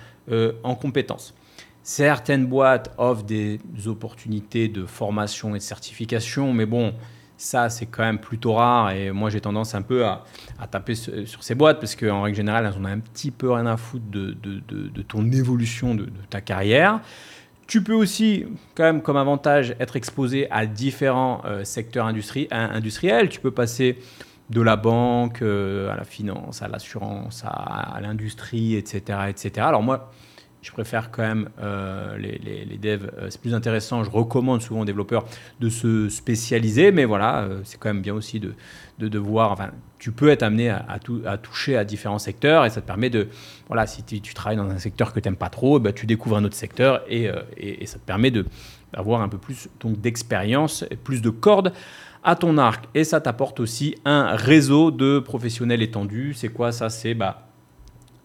en 0.64 0.76
compétences. 0.76 1.34
Certaines 1.82 2.46
boîtes 2.46 2.94
offrent 3.00 3.24
des 3.24 3.60
opportunités 3.88 4.68
de 4.68 4.86
formation 4.86 5.56
et 5.56 5.58
de 5.58 5.64
certification, 5.64 6.54
mais 6.54 6.68
bon, 6.68 6.94
ça, 7.36 7.70
c'est 7.70 7.88
quand 7.88 8.04
même 8.04 8.20
plutôt 8.20 8.54
rare. 8.54 8.92
Et 8.92 9.10
moi, 9.10 9.32
j'ai 9.32 9.42
tendance 9.42 9.74
un 9.74 9.82
peu 9.82 10.06
à, 10.06 10.24
taper 10.70 10.94
sur 10.94 11.44
ces 11.44 11.56
boîtes 11.56 11.80
parce 11.80 11.96
qu'en 11.96 12.22
règle 12.22 12.38
générale, 12.38 12.72
elles 12.72 12.80
ont 12.80 12.86
un 12.86 13.00
petit 13.00 13.32
peu 13.32 13.52
rien 13.52 13.66
à 13.66 13.76
foutre 13.76 14.06
de, 14.08 14.34
de 14.34 15.02
ton 15.02 15.32
évolution 15.32 15.96
de, 15.96 16.10
ta 16.30 16.42
carrière. 16.42 17.02
Tu 17.70 17.84
peux 17.84 17.94
aussi, 17.94 18.48
quand 18.74 18.82
même, 18.82 19.04
comme 19.04 19.16
avantage, 19.16 19.76
être 19.80 19.96
exposé 19.96 20.50
à 20.50 20.66
différents 20.66 21.44
euh, 21.46 21.64
secteurs 21.64 22.08
industriels. 22.08 23.30
Tu 23.30 23.40
peux 23.40 23.52
passer 23.52 24.00
de 24.50 24.60
la 24.60 24.76
banque 24.76 25.44
euh, 25.44 25.92
à 25.92 25.96
la 25.96 26.04
finance, 26.04 26.64
à 26.64 26.68
l'assurance, 26.68 27.44
à, 27.46 28.00
l'industrie, 28.02 28.74
etc., 28.76 29.20
etc. 29.30 29.68
Alors 29.68 29.84
moi, 29.84 30.12
je 30.62 30.72
préfère 30.72 31.10
quand 31.10 31.24
même 31.24 31.50
euh, 31.62 32.18
les, 32.18 32.78
devs, 32.78 33.10
c'est 33.30 33.40
plus 33.40 33.54
intéressant. 33.54 34.04
Je 34.04 34.10
recommande 34.10 34.62
souvent 34.62 34.82
aux 34.82 34.86
développeurs 34.86 35.26
de 35.60 35.70
se 35.70 36.10
spécialiser, 36.10 36.92
mais 36.92 37.06
voilà, 37.06 37.48
c'est 37.64 37.80
quand 37.80 37.90
même 37.90 38.02
bien 38.02 38.14
aussi 38.14 38.40
de, 38.42 39.18
voir. 39.18 39.52
Enfin, 39.52 39.72
tu 40.00 40.12
peux 40.12 40.30
être 40.30 40.44
amené 40.44 40.70
à, 40.70 41.00
toucher 41.42 41.78
à 41.78 41.86
différents 41.86 42.20
secteurs 42.20 42.66
et 42.66 42.70
ça 42.70 42.82
te 42.82 42.88
permet 42.88 43.10
de. 43.10 43.30
Voilà, 43.68 43.88
si 43.88 44.04
tu, 44.04 44.34
travailles 44.34 44.58
dans 44.58 44.70
un 44.70 44.80
secteur 44.80 45.14
que 45.14 45.20
tu 45.20 45.28
n'aimes 45.28 45.38
pas 45.38 45.50
trop, 45.50 45.80
bah, 45.80 45.94
tu 45.94 46.06
découvres 46.06 46.38
un 46.38 46.44
autre 46.44 46.56
secteur 46.56 47.04
et, 47.08 47.30
euh, 47.30 47.42
et, 47.56 47.86
ça 47.86 47.98
te 47.98 48.06
permet 48.06 48.32
d'avoir 48.32 49.22
un 49.22 49.30
peu 49.30 49.38
plus 49.38 49.70
d'expérience 49.86 50.84
et 50.92 50.98
plus 50.98 51.22
de 51.22 51.30
cordes 51.30 51.72
à 52.24 52.36
ton 52.36 52.58
arc. 52.58 52.86
Et 52.96 53.06
ça 53.06 53.22
t'apporte 53.22 53.62
aussi 53.62 53.96
un 54.04 54.36
réseau 54.36 54.92
de 54.92 55.20
professionnels 55.20 55.82
étendus. 55.82 56.34
C'est 56.34 56.50
quoi 56.50 56.74
ça? 56.74 56.90
C'est. 56.90 57.14
Bah, 57.14 57.48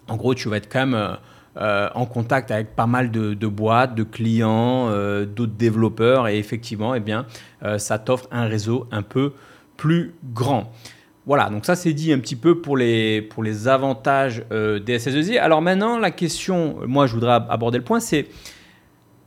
en 0.08 0.16
gros, 0.16 0.34
tu 0.34 0.48
vas 0.48 0.56
être 0.56 0.68
quand 0.68 0.86
même. 0.86 1.18
Euh, 1.56 1.60
euh, 1.64 1.88
en 1.94 2.06
contact 2.06 2.50
avec 2.50 2.74
pas 2.74 2.86
mal 2.86 3.10
de, 3.10 3.46
boîtes, 3.46 3.94
de 3.94 4.02
clients, 4.02 4.88
d'autres 5.24 5.54
développeurs, 5.56 6.28
et 6.28 6.38
effectivement, 6.38 6.94
eh 6.94 7.00
bien, 7.00 7.26
ça 7.78 7.98
t'offre 7.98 8.28
un 8.30 8.46
réseau 8.46 8.86
un 8.90 9.02
peu 9.02 9.32
plus 9.76 10.14
grand. 10.32 10.72
Voilà, 11.26 11.48
donc 11.48 11.64
ça 11.64 11.74
c'est 11.74 11.94
dit 11.94 12.12
un 12.12 12.18
petit 12.18 12.36
peu 12.36 12.60
pour 12.60 12.76
les, 12.76 13.22
pour 13.22 13.42
les 13.42 13.66
avantages 13.66 14.44
euh, 14.52 14.78
des 14.78 14.98
SS2I. 14.98 15.38
Alors 15.38 15.62
maintenant, 15.62 15.98
la 15.98 16.10
question, 16.10 16.76
moi 16.86 17.06
je 17.06 17.14
voudrais 17.14 17.32
aborder 17.48 17.78
le 17.78 17.84
point, 17.84 17.98
c'est 17.98 18.26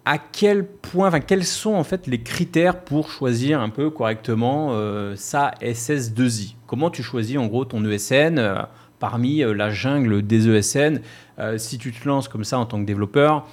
à 0.05 0.19
quel 0.19 0.65
point, 0.65 1.07
enfin 1.07 1.19
quels 1.19 1.43
sont 1.43 1.73
en 1.73 1.83
fait 1.83 2.05
les 2.05 2.21
critères 2.21 2.81
pour 2.81 3.09
choisir 3.09 3.59
un 3.61 3.69
peu 3.69 3.89
correctement 3.89 4.69
euh, 4.71 5.15
sa 5.15 5.51
SS2I 5.61 6.55
Comment 6.67 6.91
tu 6.91 7.01
choisis 7.01 7.37
en 7.37 7.47
gros 7.47 7.65
ton 7.65 7.83
ESN 7.83 8.37
euh, 8.37 8.61
parmi 8.99 9.39
la 9.39 9.69
jungle 9.69 10.21
des 10.21 10.49
ESN 10.49 11.01
Si 11.57 11.77
tu 11.77 11.91
te 11.91 12.07
lances 12.07 12.27
comme 12.27 12.43
ça 12.43 12.57
en 12.59 12.65
tant 12.65 12.79
que 12.79 12.85
développeur, 12.85 13.47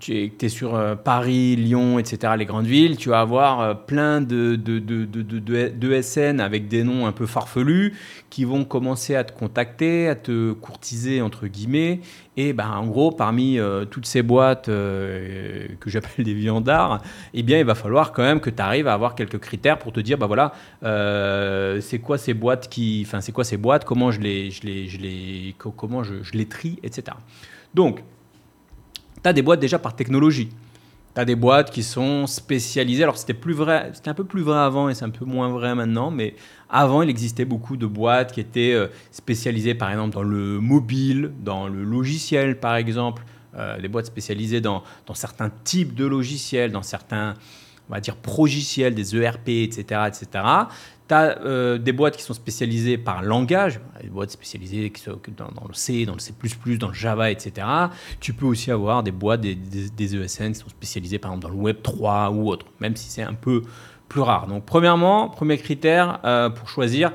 tu 0.00 0.32
es, 0.40 0.48
sur 0.48 0.74
euh, 0.74 0.94
Paris, 0.94 1.56
Lyon, 1.56 1.98
etc., 1.98 2.34
les 2.36 2.44
grandes 2.44 2.66
villes, 2.66 2.96
tu 2.96 3.08
vas 3.08 3.20
avoir 3.20 3.60
euh, 3.60 3.74
plein 3.74 4.20
de, 4.20 4.56
de, 4.56 4.78
de, 4.78 5.04
de, 5.04 6.02
SN 6.02 6.40
avec 6.40 6.68
des 6.68 6.84
noms 6.84 7.06
un 7.06 7.12
peu 7.12 7.26
farfelus 7.26 7.94
qui 8.30 8.44
vont 8.44 8.64
commencer 8.64 9.14
à 9.14 9.24
te 9.24 9.32
contacter, 9.32 10.08
à 10.08 10.14
te 10.14 10.52
courtiser, 10.52 11.22
entre 11.22 11.46
guillemets. 11.46 12.00
Et 12.36 12.52
ben, 12.52 12.68
en 12.68 12.86
gros, 12.86 13.12
parmi 13.12 13.58
euh, 13.58 13.84
toutes 13.84 14.06
ces 14.06 14.22
boîtes 14.22 14.66
que 14.66 15.68
j'appelle 15.86 16.24
des 16.24 16.34
viandards, 16.34 17.02
eh 17.32 17.42
bien, 17.42 17.58
il 17.58 17.64
va 17.64 17.74
falloir 17.74 18.12
quand 18.12 18.22
même 18.22 18.40
que 18.40 18.50
tu 18.50 18.62
arrives 18.62 18.88
à 18.88 18.94
avoir 18.94 19.14
quelques 19.14 19.38
critères 19.38 19.78
pour 19.78 19.92
te 19.92 20.00
dire, 20.00 20.18
bah 20.18 20.26
voilà, 20.26 20.52
c'est 21.80 21.98
quoi 22.00 22.18
ces 22.18 22.34
boîtes 22.34 22.68
qui, 22.68 23.06
quoi 23.32 23.44
ces 23.44 23.56
boîtes, 23.56 23.84
comment 23.84 24.10
je 24.10 24.20
les, 24.20 24.50
je 24.50 24.62
les, 24.62 24.88
je 24.88 24.98
les, 24.98 25.54
comment 25.58 26.02
je, 26.02 26.22
je 26.22 26.32
les 26.32 26.46
trie, 26.46 26.78
etc. 26.82 27.16
Donc, 27.74 28.02
tu 29.24 29.32
des 29.32 29.42
boîtes 29.42 29.60
déjà 29.60 29.78
par 29.78 29.96
technologie. 29.96 30.50
Tu 31.14 31.20
as 31.20 31.24
des 31.24 31.36
boîtes 31.36 31.70
qui 31.70 31.82
sont 31.82 32.26
spécialisées. 32.26 33.04
Alors, 33.04 33.16
c'était 33.16 33.34
plus 33.34 33.54
vrai, 33.54 33.90
c'était 33.94 34.10
un 34.10 34.14
peu 34.14 34.24
plus 34.24 34.42
vrai 34.42 34.58
avant 34.58 34.88
et 34.88 34.94
c'est 34.94 35.04
un 35.04 35.10
peu 35.10 35.24
moins 35.24 35.48
vrai 35.48 35.74
maintenant, 35.74 36.10
mais 36.10 36.34
avant, 36.68 37.02
il 37.02 37.10
existait 37.10 37.44
beaucoup 37.44 37.76
de 37.76 37.86
boîtes 37.86 38.32
qui 38.32 38.40
étaient 38.40 38.72
euh, 38.74 38.88
spécialisées, 39.12 39.74
par 39.74 39.90
exemple, 39.90 40.14
dans 40.14 40.22
le 40.22 40.60
mobile, 40.60 41.30
dans 41.40 41.68
le 41.68 41.84
logiciel, 41.84 42.58
par 42.58 42.76
exemple. 42.76 43.22
Euh, 43.56 43.80
des 43.80 43.86
boîtes 43.86 44.06
spécialisées 44.06 44.60
dans, 44.60 44.82
dans, 45.06 45.14
certains 45.14 45.48
types 45.62 45.94
de 45.94 46.04
logiciels, 46.04 46.72
dans 46.72 46.82
certains, 46.82 47.34
on 47.88 47.94
va 47.94 48.00
dire, 48.00 48.16
progiciels, 48.16 48.96
des 48.96 49.14
ERP, 49.14 49.48
etc., 49.48 50.08
etc. 50.08 50.44
Tu 51.06 51.14
as 51.14 51.38
euh, 51.40 51.76
des 51.76 51.92
boîtes 51.92 52.16
qui 52.16 52.22
sont 52.22 52.32
spécialisées 52.32 52.96
par 52.96 53.22
langage, 53.22 53.78
des 54.02 54.08
boîtes 54.08 54.30
spécialisées 54.30 54.90
qui 54.90 55.02
sont 55.02 55.20
dans, 55.36 55.68
le 55.68 55.74
C, 55.74 56.06
dans 56.06 56.14
le 56.14 56.18
C++, 56.18 56.32
dans 56.78 56.88
le 56.88 56.94
Java, 56.94 57.30
etc. 57.30 57.66
Tu 58.20 58.32
peux 58.32 58.46
aussi 58.46 58.70
avoir 58.70 59.02
des 59.02 59.12
boîtes, 59.12 59.42
des, 59.42 60.16
ESN 60.16 60.52
qui 60.52 60.60
sont 60.60 60.68
spécialisées 60.68 61.18
par 61.18 61.32
exemple 61.32 61.42
dans 61.42 61.54
le 61.54 61.62
Web 61.62 61.82
3 61.82 62.30
ou 62.30 62.48
autre, 62.48 62.66
même 62.80 62.96
si 62.96 63.10
c'est 63.10 63.22
un 63.22 63.34
peu 63.34 63.62
plus 64.08 64.22
rare. 64.22 64.46
Donc 64.46 64.64
premièrement, 64.64 65.28
premier 65.28 65.58
critère 65.58 66.20
euh, 66.24 66.48
pour 66.48 66.70
choisir, 66.70 67.12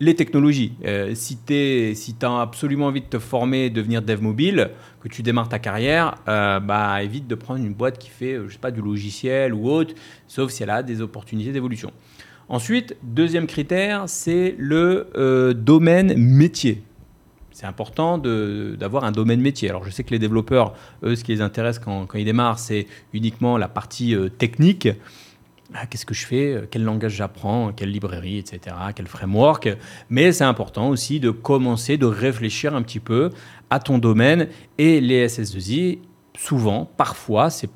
les 0.00 0.16
technologies. 0.16 0.72
Euh, 0.84 1.14
si 1.14 1.38
tu 1.46 1.94
as 2.22 2.40
absolument 2.40 2.86
envie 2.86 3.02
de 3.02 3.06
te 3.06 3.18
former, 3.20 3.70
devenir 3.70 4.02
dev 4.02 4.22
mobile, 4.22 4.70
que 5.00 5.08
tu 5.08 5.22
démarres 5.22 5.50
ta 5.50 5.58
carrière, 5.60 6.16
bah, 6.26 7.02
évite 7.02 7.28
de 7.28 7.34
prendre 7.36 7.64
une 7.64 7.74
boîte 7.74 7.98
qui 7.98 8.08
fait, 8.08 8.38
je 8.48 8.52
sais 8.52 8.58
pas, 8.58 8.70
du 8.70 8.82
logiciel 8.82 9.54
ou 9.54 9.70
autre, 9.70 9.94
sauf 10.26 10.50
si 10.50 10.62
elle 10.62 10.70
a 10.70 10.82
des 10.82 11.00
opportunités 11.00 11.52
d'évolution. 11.52 11.92
Ensuite, 12.50 12.96
deuxième 13.04 13.46
critère, 13.46 14.08
c'est 14.08 14.56
le 14.58 15.06
euh, 15.14 15.54
domaine 15.54 16.16
métier. 16.16 16.82
C'est 17.52 17.66
important 17.66 18.18
d'avoir 18.18 19.04
un 19.04 19.12
domaine 19.12 19.40
métier. 19.40 19.68
Alors 19.68 19.84
je 19.84 19.90
sais 19.90 20.02
que 20.02 20.10
les 20.10 20.18
développeurs, 20.18 20.74
eux, 21.04 21.14
ce 21.14 21.22
qui 21.22 21.30
les 21.30 21.42
intéresse 21.42 21.78
quand, 21.78 22.08
ils 22.14 22.24
démarrent, 22.24 22.58
c'est 22.58 22.88
uniquement 23.12 23.56
la 23.56 23.68
partie 23.68 24.16
euh, 24.16 24.28
technique. 24.28 24.88
Ah, 25.74 25.86
qu'est-ce 25.86 26.04
que 26.04 26.12
je 26.12 26.26
fais? 26.26 26.64
Quel 26.72 26.82
langage 26.82 27.12
j'apprends? 27.12 27.72
Quelle 27.72 27.92
librairie, 27.92 28.38
etc. 28.38 28.74
Quel 28.96 29.06
framework? 29.06 29.68
Mais 30.08 30.32
c'est 30.32 30.42
important 30.42 30.88
aussi 30.88 31.20
de 31.20 31.30
commencer, 31.30 31.98
de 31.98 32.06
réfléchir 32.06 32.74
un 32.74 32.82
petit 32.82 32.98
peu 32.98 33.30
à 33.70 33.78
ton 33.78 33.98
domaine. 33.98 34.48
Et 34.76 35.00
les 35.00 35.28
SS2I, 35.28 35.98
souvent, 36.36 36.90
parfois, 36.96 37.48
c'est 37.48 37.70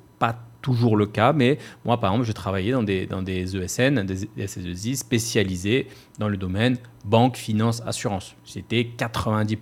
toujours 0.64 0.97
le 0.97 1.04
cas, 1.04 1.35
mais 1.35 1.59
moi, 1.85 2.00
par 2.00 2.11
exemple, 2.11 2.26
je 2.26 2.33
travaillais 2.33 2.73
dans 2.73 2.83
des, 2.83 3.04
dans 3.04 3.21
des 3.21 3.54
ESN, 3.54 4.02
des 4.06 4.25
SS2I 4.47 4.97
spécialisés 4.97 5.88
dans 6.18 6.28
le 6.28 6.38
domaine 6.38 6.78
banque, 7.04 7.37
finance, 7.37 7.83
assurance. 7.85 8.35
C'était 8.47 8.88
90% 8.97 9.59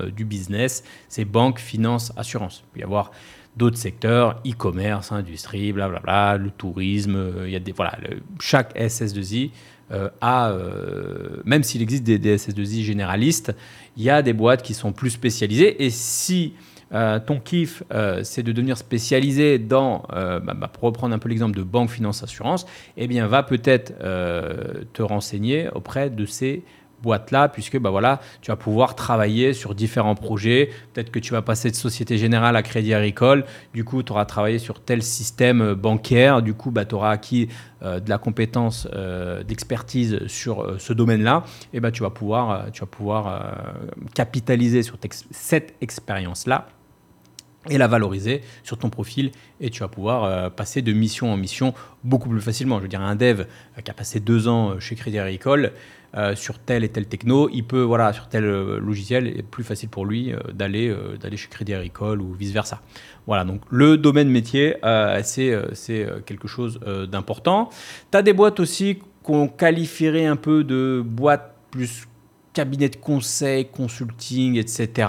euh, 0.00 0.10
du 0.10 0.24
business, 0.24 0.84
c'est 1.10 1.26
banque, 1.26 1.58
finance, 1.58 2.14
assurance. 2.16 2.64
Il 2.64 2.72
peut 2.72 2.80
y 2.80 2.82
avoir 2.82 3.10
d'autres 3.58 3.76
secteurs, 3.76 4.40
e-commerce, 4.46 5.12
industrie, 5.12 5.70
blablabla, 5.72 6.38
le 6.38 6.50
tourisme, 6.50 7.16
euh, 7.16 7.46
il 7.46 7.52
y 7.52 7.56
a 7.56 7.60
des, 7.60 7.72
voilà, 7.72 7.98
chaque 8.40 8.74
SS2I 8.74 9.50
euh, 9.90 10.08
a, 10.22 10.54
même 11.44 11.62
s'il 11.62 11.82
existe 11.82 12.04
des, 12.04 12.18
des 12.18 12.38
SS2I 12.38 12.84
généralistes, 12.84 13.54
il 13.98 14.02
y 14.02 14.08
a 14.08 14.22
des 14.22 14.32
boîtes 14.32 14.62
qui 14.62 14.72
sont 14.72 14.92
plus 14.92 15.10
spécialisées. 15.10 15.84
Et 15.84 15.90
si 15.90 16.54
euh, 16.92 17.18
ton 17.20 17.38
kiff, 17.38 17.82
euh, 17.92 18.20
c'est 18.24 18.42
de 18.42 18.52
devenir 18.52 18.78
spécialisé 18.78 19.58
dans, 19.58 20.04
euh, 20.12 20.40
bah, 20.40 20.54
bah, 20.54 20.68
pour 20.68 20.84
reprendre 20.84 21.14
un 21.14 21.18
peu 21.18 21.28
l'exemple 21.28 21.56
de 21.56 21.62
banque, 21.62 21.90
finance, 21.90 22.22
assurance, 22.22 22.66
eh 22.96 23.06
bien, 23.06 23.26
va 23.26 23.42
peut-être 23.42 23.92
te 24.92 25.02
renseigner 25.02 25.68
auprès 25.74 26.10
de 26.10 26.24
ces 26.26 26.62
boîtes-là, 27.02 27.48
puisque 27.48 27.78
bah, 27.78 27.90
voilà, 27.90 28.20
tu 28.40 28.50
vas 28.50 28.56
pouvoir 28.56 28.96
travailler 28.96 29.52
sur 29.52 29.74
différents 29.74 30.14
projets. 30.14 30.70
Peut-être 30.92 31.10
que 31.10 31.18
tu 31.18 31.32
vas 31.32 31.42
passer 31.42 31.70
de 31.70 31.76
Société 31.76 32.18
Générale 32.18 32.56
à 32.56 32.62
Crédit 32.62 32.92
Agricole. 32.92 33.44
Du 33.72 33.84
coup, 33.84 34.02
tu 34.02 34.12
auras 34.12 34.24
travaillé 34.24 34.58
sur 34.58 34.80
tel 34.80 35.02
système 35.02 35.74
bancaire. 35.74 36.42
Du 36.42 36.54
coup, 36.54 36.70
bah, 36.70 36.84
tu 36.84 36.94
auras 36.94 37.10
acquis 37.10 37.48
de 37.82 38.08
la 38.08 38.18
compétence, 38.18 38.88
d'expertise 39.46 40.26
sur 40.26 40.80
ce 40.80 40.92
domaine-là. 40.92 41.44
Et 41.72 41.80
pouvoir, 42.14 42.66
tu 42.72 42.80
vas 42.80 42.86
pouvoir 42.86 43.54
capitaliser 44.14 44.82
sur 44.82 44.96
cette 45.30 45.74
expérience-là 45.80 46.66
et 47.70 47.78
la 47.78 47.86
valoriser 47.86 48.42
sur 48.62 48.78
ton 48.78 48.90
profil 48.90 49.30
et 49.60 49.70
tu 49.70 49.80
vas 49.80 49.88
pouvoir 49.88 50.24
euh, 50.24 50.50
passer 50.50 50.82
de 50.82 50.92
mission 50.92 51.32
en 51.32 51.36
mission 51.36 51.74
beaucoup 52.04 52.28
plus 52.28 52.40
facilement. 52.40 52.78
Je 52.78 52.82
veux 52.82 52.88
dire, 52.88 53.00
un 53.00 53.16
dev 53.16 53.40
euh, 53.40 53.80
qui 53.82 53.90
a 53.90 53.94
passé 53.94 54.20
deux 54.20 54.48
ans 54.48 54.70
euh, 54.70 54.80
chez 54.80 54.94
Crédit 54.94 55.18
Agricole 55.18 55.72
sur 56.36 56.58
tel 56.58 56.84
et 56.84 56.88
tel 56.88 57.06
techno, 57.06 57.50
il 57.52 57.64
peut, 57.64 57.82
voilà, 57.82 58.14
sur 58.14 58.30
tel 58.30 58.42
logiciel, 58.78 59.26
est 59.26 59.42
plus 59.42 59.62
facile 59.62 59.90
pour 59.90 60.06
lui 60.06 60.32
d'aller 60.54 60.90
d'aller 61.20 61.36
chez 61.36 61.48
Crédit 61.48 61.74
Agricole 61.74 62.22
ou 62.22 62.32
vice-versa. 62.32 62.80
Voilà, 63.26 63.44
donc 63.44 63.60
le 63.68 63.98
domaine 63.98 64.30
métier, 64.30 64.76
c'est 65.22 65.54
quelque 66.24 66.48
chose 66.48 66.80
d'important. 67.12 67.68
Tu 68.10 68.16
as 68.16 68.22
des 68.22 68.32
boîtes 68.32 68.58
aussi 68.58 69.00
qu'on 69.22 69.48
qualifierait 69.48 70.24
un 70.24 70.36
peu 70.36 70.64
de 70.64 71.02
boîtes 71.04 71.54
plus 71.70 72.07
cabinet 72.58 72.88
de 72.88 72.96
conseil, 72.96 73.66
consulting, 73.66 74.56
etc., 74.56 75.08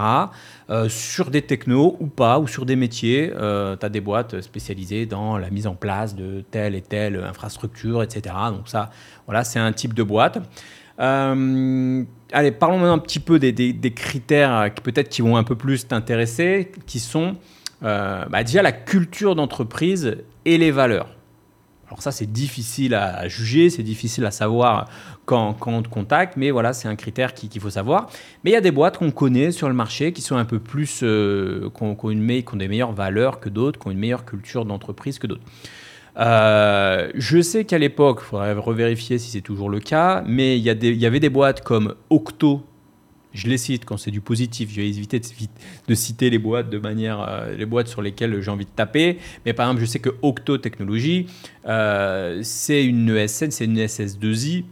euh, 0.70 0.88
sur 0.88 1.32
des 1.32 1.42
technos 1.42 1.98
ou 2.00 2.06
pas, 2.06 2.38
ou 2.38 2.48
sur 2.48 2.64
des 2.64 2.76
métiers. 2.76 3.34
Euh, 3.36 3.76
tu 3.76 3.84
as 3.84 3.90
des 3.90 4.02
boîtes 4.02 4.40
spécialisées 4.42 5.08
dans 5.08 5.40
la 5.40 5.50
mise 5.50 5.66
en 5.66 5.74
place 5.74 6.14
de 6.14 6.44
telle 6.52 6.76
et 6.76 6.82
telle 6.82 7.16
infrastructure, 7.16 8.04
etc. 8.04 8.36
Donc 8.52 8.68
ça, 8.70 8.92
voilà, 9.26 9.44
c'est 9.44 9.58
un 9.58 9.74
type 9.74 9.96
de 9.96 10.04
boîte. 10.04 10.38
Euh, 11.00 12.04
allez, 12.32 12.52
parlons 12.52 12.78
maintenant 12.78 12.94
un 12.94 13.00
petit 13.00 13.20
peu 13.20 13.40
des, 13.40 13.94
critères 13.96 14.72
qui 14.76 14.84
peut-être 14.84 15.10
qui 15.10 15.24
vont 15.24 15.36
un 15.36 15.44
peu 15.44 15.56
plus 15.56 15.88
t'intéresser, 15.88 16.72
qui 16.86 17.00
sont 17.00 17.36
bah, 17.82 18.44
déjà 18.44 18.62
la 18.62 18.74
culture 18.74 19.34
d'entreprise 19.34 20.18
et 20.46 20.60
les 20.60 20.70
valeurs. 20.70 21.10
Alors 21.90 22.04
ça, 22.04 22.12
c'est 22.12 22.32
difficile 22.32 22.94
à, 22.94 23.28
juger, 23.28 23.72
c'est 23.72 23.82
difficile 23.82 24.24
à 24.26 24.32
savoir 24.32 24.88
quand, 25.26 25.56
on 25.66 25.82
te 25.82 25.90
contacte, 25.90 26.38
mais 26.38 26.52
voilà, 26.52 26.72
c'est 26.72 26.88
un 26.88 26.96
critère 26.96 27.34
qu'il 27.34 27.60
faut 27.60 27.72
savoir. 27.72 28.12
Mais 28.44 28.52
il 28.52 28.54
y 28.54 28.58
a 28.58 28.62
des 28.62 28.70
boîtes 28.70 29.00
qu'on 29.00 29.10
connaît 29.10 29.52
sur 29.52 29.68
le 29.68 29.74
marché 29.74 30.14
qui 30.14 30.22
sont 30.22 30.38
un 30.38 30.46
peu 30.46 30.60
plus, 30.60 31.00
euh, 31.02 31.70
qui, 31.76 31.84
ont, 31.84 32.56
des 32.56 32.68
meilleures 32.68 32.92
valeurs 32.92 33.40
que 33.40 33.50
d'autres, 33.50 33.80
qui 33.80 33.88
ont 33.88 33.92
une 33.92 33.98
meilleure 33.98 34.24
culture 34.24 34.66
d'entreprise 34.66 35.18
que 35.18 35.26
d'autres. 35.26 35.42
Euh, 36.18 37.10
je 37.16 37.42
sais 37.42 37.66
qu'à 37.66 37.80
l'époque, 37.80 38.20
il 38.22 38.26
faudrait 38.26 38.54
revérifier 38.54 39.18
si 39.18 39.32
c'est 39.32 39.42
toujours 39.42 39.70
le 39.70 39.80
cas, 39.80 40.24
mais 40.28 40.60
il 40.60 40.68
y, 40.68 40.70
il 40.70 40.98
y 40.98 41.06
avait 41.08 41.20
des 41.20 41.30
boîtes 41.30 41.62
comme 41.62 41.96
Octo 42.12 42.69
je 43.34 43.48
les 43.48 43.58
cite 43.58 43.86
quand 43.86 43.98
c'est 43.98 44.12
du 44.12 44.22
positif. 44.22 44.70
Je 44.72 44.82
vais 44.82 44.88
éviter 44.88 45.20
de, 45.88 45.96
citer 45.96 46.30
les 46.30 46.40
boîtes 46.40 46.70
de 46.70 46.80
manière, 46.80 47.22
euh, 47.22 47.56
les 47.56 47.66
boîtes 47.66 47.88
sur 47.88 48.02
lesquelles 48.02 48.42
j'ai 48.42 48.52
envie 48.52 48.66
de 48.66 48.72
taper. 48.72 49.20
Mais 49.46 49.54
par 49.54 49.68
exemple, 49.68 49.82
je 49.82 49.86
sais 49.86 50.00
que 50.00 50.10
Octo 50.22 50.58
Technologies, 50.58 51.28
euh, 51.66 52.40
c'est 52.44 52.84
une 52.84 53.10
ESN, 53.10 53.52
c'est 53.52 53.66
une 53.66 53.78
SS2I 53.78 54.64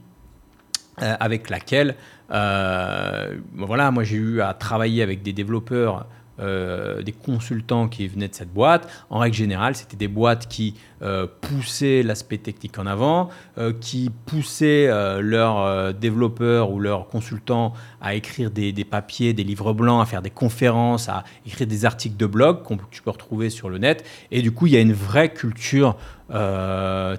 euh, 1.01 1.15
avec 1.19 1.49
laquelle, 1.49 1.95
voilà, 2.29 3.91
moi 3.91 4.03
j'ai 4.03 4.17
eu 4.17 4.41
à 4.41 4.53
travailler 4.53 5.01
avec 5.01 5.21
des 5.21 5.33
développeurs 5.33 6.07
euh, 6.39 7.01
des 7.01 7.11
consultants 7.11 7.87
qui 7.87 8.07
venaient 8.07 8.27
de 8.27 8.35
cette 8.35 8.53
boîte. 8.53 8.87
En 9.09 9.19
règle 9.19 9.35
générale, 9.35 9.75
c'était 9.75 9.97
des 9.97 10.07
boîtes 10.07 10.47
qui 10.47 10.75
euh, 11.01 11.25
poussaient 11.41 12.03
l'aspect 12.03 12.37
technique 12.37 12.77
en 12.77 12.85
avant, 12.85 13.29
euh, 13.57 13.73
qui 13.79 14.11
poussaient 14.25 14.87
leurs 15.21 15.93
développeurs 15.93 16.71
ou 16.71 16.79
leurs 16.79 17.07
consultants 17.07 17.73
à 18.01 18.13
écrire 18.13 18.51
des, 18.51 18.73
papiers, 18.83 19.33
des 19.33 19.43
livres 19.43 19.73
blancs, 19.73 20.01
à 20.01 20.05
faire 20.05 20.21
des 20.21 20.29
conférences, 20.29 21.09
à 21.09 21.23
écrire 21.45 21.67
des 21.67 21.85
articles 21.85 22.17
de 22.17 22.25
blog 22.25 22.63
que 22.63 22.75
tu 22.91 23.01
peux 23.01 23.11
retrouver 23.11 23.49
sur 23.49 23.69
le 23.69 23.77
net. 23.77 24.05
Et 24.31 24.41
du 24.41 24.51
coup, 24.51 24.67
il 24.67 24.73
y 24.73 24.77
a 24.77 24.81
une 24.81 24.93
vraie 24.93 25.33
culture 25.33 25.97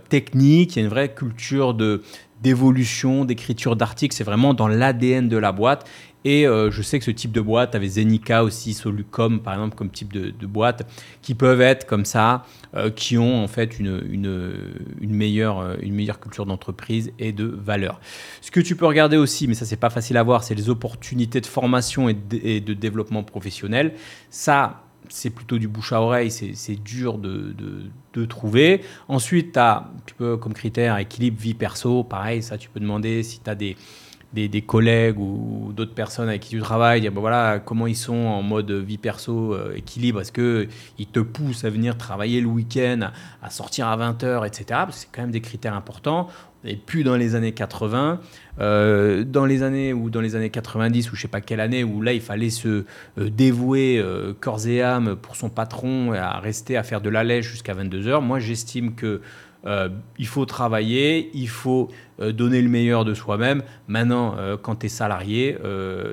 technique, 0.09 0.77
il 0.77 0.79
y 0.79 0.83
a 0.83 0.85
une 0.85 0.91
vraie 0.91 1.13
culture 1.15 1.75
de 1.75 2.03
d'évolution, 2.41 3.25
d'écriture 3.25 3.75
d'articles, 3.75 4.15
c'est 4.15 4.25
vraiment 4.25 4.55
dans 4.55 4.69
l'ADN 4.69 5.29
de 5.29 5.37
la 5.37 5.53
boîte. 5.53 5.89
Et 6.29 6.47
euh, 6.47 6.71
je 6.71 6.83
sais 6.83 6.99
que 6.99 7.07
ce 7.07 7.11
type 7.11 7.33
de 7.33 7.41
boîte, 7.41 7.75
avait 7.75 7.89
Zenica 7.89 8.45
aussi, 8.45 8.75
Solucom 8.75 9.41
par 9.41 9.55
exemple, 9.55 9.77
comme 9.77 9.89
type 9.89 10.13
de, 10.13 10.47
boîte, 10.47 10.87
qui 11.23 11.35
peuvent 11.35 11.63
être 11.63 11.87
comme 11.87 12.05
ça, 12.05 12.45
euh, 12.75 12.91
qui 12.91 13.17
ont 13.17 13.43
en 13.43 13.49
fait 13.49 13.79
une, 13.79 14.03
une, 14.11 15.15
meilleure, 15.15 15.61
euh, 15.61 15.77
une 15.81 15.95
meilleure 15.95 16.21
culture 16.21 16.45
d'entreprise 16.45 17.13
et 17.19 17.33
de 17.33 17.47
valeur. 17.47 17.99
Ce 18.43 18.51
que 18.51 18.61
tu 18.61 18.77
peux 18.77 18.85
regarder 18.85 19.17
aussi, 19.17 19.49
mais 19.49 19.55
ça 19.55 19.65
c'est 19.65 19.79
pas 19.79 19.89
facile 19.89 20.19
à 20.19 20.23
voir, 20.23 20.45
c'est 20.45 20.55
les 20.55 20.69
opportunités 20.69 21.41
de 21.41 21.47
formation 21.47 22.11
et 22.11 22.15
de, 22.61 22.75
développement 22.75 23.23
professionnel. 23.23 23.95
Ça, 24.29 24.83
c'est 25.09 25.31
plutôt 25.31 25.57
du 25.57 25.67
bouche 25.67 25.95
à 25.95 26.03
oreille, 26.03 26.31
c'est 26.31 26.83
dur 26.83 27.17
de, 27.17 27.87
trouver. 28.29 28.83
Ensuite, 29.07 29.59
tu 30.05 30.15
peux, 30.15 30.37
comme 30.37 30.53
critère, 30.53 30.99
équilibre 30.99 31.41
vie 31.41 31.55
perso, 31.55 32.05
pareil, 32.05 32.43
ça 32.43 32.59
tu 32.59 32.69
peux 32.69 32.81
demander 32.81 33.23
si 33.23 33.41
tu 33.41 33.49
as 33.49 33.55
des, 33.55 33.77
des, 34.33 34.63
collègues 34.63 35.19
ou 35.19 35.73
d'autres 35.75 35.95
personnes 35.95 36.29
avec 36.29 36.43
qui 36.43 36.51
tu 36.51 36.61
travailles, 36.61 37.01
dire, 37.01 37.13
voilà, 37.15 37.61
comment 37.65 37.87
ils 37.87 37.97
sont 37.97 38.15
en 38.15 38.43
mode 38.43 38.71
vie 38.71 38.99
perso, 38.99 39.55
euh, 39.55 39.75
équilibre, 39.75 40.21
est-ce 40.21 40.33
qu'ils 40.33 41.07
te 41.07 41.21
poussent 41.21 41.65
à 41.65 41.71
venir 41.71 41.97
travailler 41.97 42.41
le 42.41 42.49
week-end, 42.49 43.11
à, 43.43 43.51
sortir 43.51 43.89
à 43.89 43.97
20h, 43.97 44.47
etc. 44.47 44.81
C'est 44.91 45.09
quand 45.11 45.23
même 45.23 45.31
des 45.31 45.41
critères 45.41 45.75
importants. 45.75 46.29
Et 46.65 46.75
plus 46.75 47.05
dans 47.05 47.15
les 47.15 47.37
années 47.37 47.53
80, 47.53 48.21
euh, 48.59 49.23
dans 49.23 49.47
les 49.47 49.63
années 49.63 49.93
ou 49.93 50.11
dans 50.11 50.21
les 50.21 50.35
années 50.35 50.51
90 50.51 51.13
ou 51.13 51.15
je 51.15 51.23
sais 51.23 51.29
pas 51.29 51.41
quelle 51.41 51.61
année 51.61 51.85
où 51.85 52.03
là 52.03 52.13
il 52.13 52.21
fallait 52.21 52.51
se 52.51 52.85
euh, 53.17 53.31
dévouer 53.31 54.05
corps 54.41 54.67
et 54.67 54.83
âme 54.83 55.15
pour 55.15 55.37
son 55.37 55.51
patron 55.51 56.13
à 56.13 56.41
rester 56.41 56.77
à 56.77 56.83
faire 56.83 57.01
de 57.01 57.11
la 57.11 57.23
lèche 57.23 57.49
jusqu'à 57.49 57.75
22 57.75 58.11
h 58.11 58.21
Moi 58.21 58.41
j'estime 58.41 58.97
que 58.97 59.21
euh, 59.67 59.89
il 60.19 60.27
faut 60.27 60.45
travailler, 60.47 61.31
il 61.35 61.49
faut 61.49 61.89
euh, 62.21 62.33
donner 62.33 62.63
le 62.63 62.69
meilleur 62.69 63.05
de 63.05 63.13
soi-même. 63.13 63.63
Maintenant, 63.89 64.37
euh, 64.39 64.57
quand 64.57 64.77
tu 64.77 64.87
es 64.87 64.89
salarié 64.89 65.59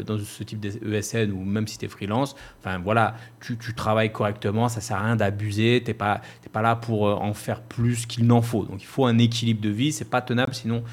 dans 0.05 0.17
ce 0.17 0.43
type 0.43 0.59
d'ESN 0.59 1.31
ou 1.31 1.43
même 1.43 1.67
si 1.67 1.77
tu 1.77 1.85
es 1.85 1.87
freelance, 1.87 2.35
enfin 2.59 2.79
voilà, 2.79 3.15
tu, 3.39 3.57
travailles 3.75 4.11
correctement, 4.11 4.69
ça 4.69 4.81
sert 4.81 4.97
à 4.97 5.05
rien 5.05 5.15
d'abuser, 5.15 5.81
tu 5.83 5.91
n'es 5.91 5.93
pas, 5.93 6.21
pas 6.51 6.61
là 6.61 6.75
pour 6.75 7.03
en 7.03 7.33
faire 7.33 7.61
plus 7.61 8.05
qu'il 8.05 8.25
n'en 8.25 8.41
faut. 8.41 8.65
Donc 8.65 8.81
il 8.81 8.87
faut 8.87 9.05
un 9.05 9.17
équilibre 9.17 9.61
de 9.61 9.69
vie, 9.69 9.91
c'est 9.91 10.09
pas 10.09 10.21
tenable 10.21 10.53
sinon 10.53 10.83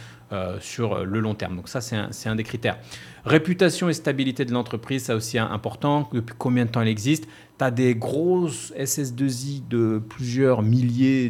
sur 0.60 1.04
le 1.04 1.20
long 1.20 1.34
terme. 1.34 1.56
Donc 1.56 1.68
ça, 1.68 1.80
c'est 1.80 2.28
un, 2.28 2.34
des 2.34 2.44
critères. 2.44 2.78
Réputation 3.24 3.88
et 3.88 3.92
stabilité 3.92 4.44
de 4.44 4.52
l'entreprise, 4.52 5.04
ça 5.04 5.14
aussi 5.14 5.38
important. 5.38 6.08
Depuis 6.12 6.34
combien 6.38 6.64
de 6.64 6.70
temps 6.70 6.80
elle 6.80 6.88
existe? 6.88 7.28
Tu 7.58 7.64
as 7.64 7.70
des 7.70 7.94
grosses 7.94 8.72
SS2I 8.78 9.68
de 9.68 10.02
plusieurs 10.08 10.62
milliers 10.62 11.28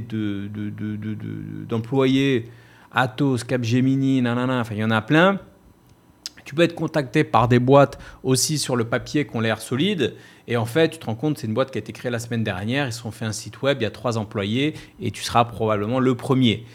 d'employés, 1.68 2.40
de, 2.40 2.46
de, 2.46 2.50
Atos, 2.92 3.44
Capgemini, 3.44 4.20
nanana, 4.20 4.60
enfin 4.60 4.74
il 4.74 4.80
y 4.80 4.84
en 4.84 4.90
a 4.90 5.00
plein. 5.00 5.40
Tu 6.44 6.54
peux 6.54 6.62
être 6.62 6.74
contacté 6.74 7.24
par 7.24 7.48
des 7.48 7.58
boîtes 7.58 7.98
aussi 8.22 8.58
sur 8.58 8.76
le 8.76 8.84
papier 8.84 9.26
qui 9.26 9.36
ont 9.36 9.40
l'air 9.40 9.60
solides. 9.60 10.14
Et 10.48 10.56
en 10.56 10.66
fait, 10.66 10.90
tu 10.90 10.98
te 10.98 11.06
rends 11.06 11.14
compte, 11.14 11.38
c'est 11.38 11.46
une 11.46 11.54
boîte 11.54 11.70
qui 11.70 11.78
a 11.78 11.80
été 11.80 11.92
créée 11.92 12.10
la 12.10 12.18
semaine 12.18 12.42
dernière. 12.42 12.86
Ils 12.86 12.92
se 12.92 13.00
sont 13.00 13.12
fait 13.12 13.24
un 13.24 13.32
site 13.32 13.62
web, 13.62 13.78
il 13.80 13.84
y 13.84 13.86
a 13.86 13.90
trois 13.90 14.18
employés 14.18 14.74
et 15.00 15.10
tu 15.10 15.22
seras 15.22 15.44
probablement 15.44 16.00
le 16.00 16.14
premier. 16.14 16.66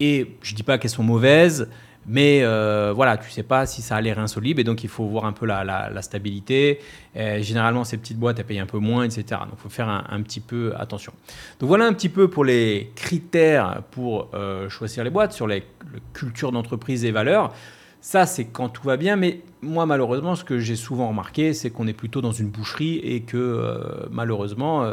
Et 0.00 0.36
je 0.42 0.52
ne 0.52 0.56
dis 0.56 0.62
pas 0.62 0.78
qu'elles 0.78 0.90
sont 0.90 1.02
mauvaises, 1.02 1.68
mais 2.06 2.40
euh, 2.42 2.92
voilà, 2.94 3.16
tu 3.16 3.30
sais 3.30 3.42
pas 3.42 3.66
si 3.66 3.80
ça 3.80 3.96
a 3.96 4.00
l'air 4.00 4.18
insolite 4.18 4.58
et 4.58 4.64
donc 4.64 4.84
il 4.84 4.90
faut 4.90 5.06
voir 5.06 5.24
un 5.24 5.32
peu 5.32 5.46
la, 5.46 6.02
stabilité. 6.02 6.80
généralement, 7.14 7.84
ces 7.84 7.96
petites 7.96 8.18
boîtes, 8.18 8.38
elles 8.38 8.44
payent 8.44 8.58
un 8.58 8.66
peu 8.66 8.78
moins, 8.78 9.04
etc. 9.04 9.40
Donc 9.42 9.54
il 9.58 9.62
faut 9.62 9.68
faire 9.68 9.88
un, 9.88 10.22
petit 10.22 10.40
peu 10.40 10.72
attention. 10.76 11.12
Donc 11.60 11.68
voilà 11.68 11.86
un 11.86 11.92
petit 11.92 12.08
peu 12.08 12.28
pour 12.28 12.44
les 12.44 12.92
critères 12.94 13.82
pour 13.90 14.28
euh, 14.34 14.68
choisir 14.68 15.04
les 15.04 15.10
boîtes 15.10 15.32
sur 15.32 15.46
les, 15.46 15.64
cultures 16.12 16.52
d'entreprise 16.52 17.04
et 17.04 17.12
valeurs. 17.12 17.54
Ça, 18.00 18.26
c'est 18.26 18.46
quand 18.46 18.68
tout 18.68 18.82
va 18.82 18.98
bien, 18.98 19.16
mais 19.16 19.40
moi, 19.62 19.86
malheureusement, 19.86 20.34
ce 20.34 20.44
que 20.44 20.58
j'ai 20.58 20.76
souvent 20.76 21.08
remarqué, 21.08 21.54
c'est 21.54 21.70
qu'on 21.70 21.86
est 21.86 21.94
plutôt 21.94 22.20
dans 22.20 22.32
une 22.32 22.50
boucherie 22.50 22.96
et 22.96 23.22
que 23.22 23.38
euh, 23.38 24.06
malheureusement, 24.10 24.84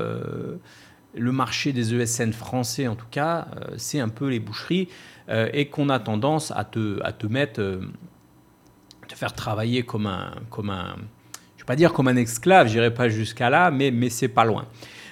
le 1.13 1.31
marché 1.31 1.73
des 1.73 1.93
ESN 1.93 2.31
français, 2.31 2.87
en 2.87 2.95
tout 2.95 3.07
cas, 3.11 3.47
c'est 3.77 3.99
un 3.99 4.09
peu 4.09 4.29
les 4.29 4.39
boucheries. 4.39 4.87
Euh, 5.31 5.47
et 5.53 5.67
qu'on 5.67 5.87
a 5.89 5.99
tendance 5.99 6.51
à 6.51 6.65
te, 6.65 6.99
à 7.03 7.13
te 7.13 7.25
mettre, 7.25 7.61
euh, 7.61 7.79
te 9.07 9.15
faire 9.15 9.33
travailler 9.33 9.83
comme 9.83 10.05
un, 10.05 10.33
comme 10.49 10.69
un, 10.69 10.95
je 11.55 11.63
vais 11.63 11.67
pas 11.67 11.77
dire 11.77 11.93
comme 11.93 12.09
un 12.09 12.17
esclave, 12.17 12.67
j'irai 12.67 12.93
pas 12.93 13.07
jusqu'à 13.07 13.49
là, 13.49 13.71
mais, 13.71 13.91
mais 13.91 14.09
c'est 14.09 14.27
pas 14.27 14.43
loin. 14.43 14.65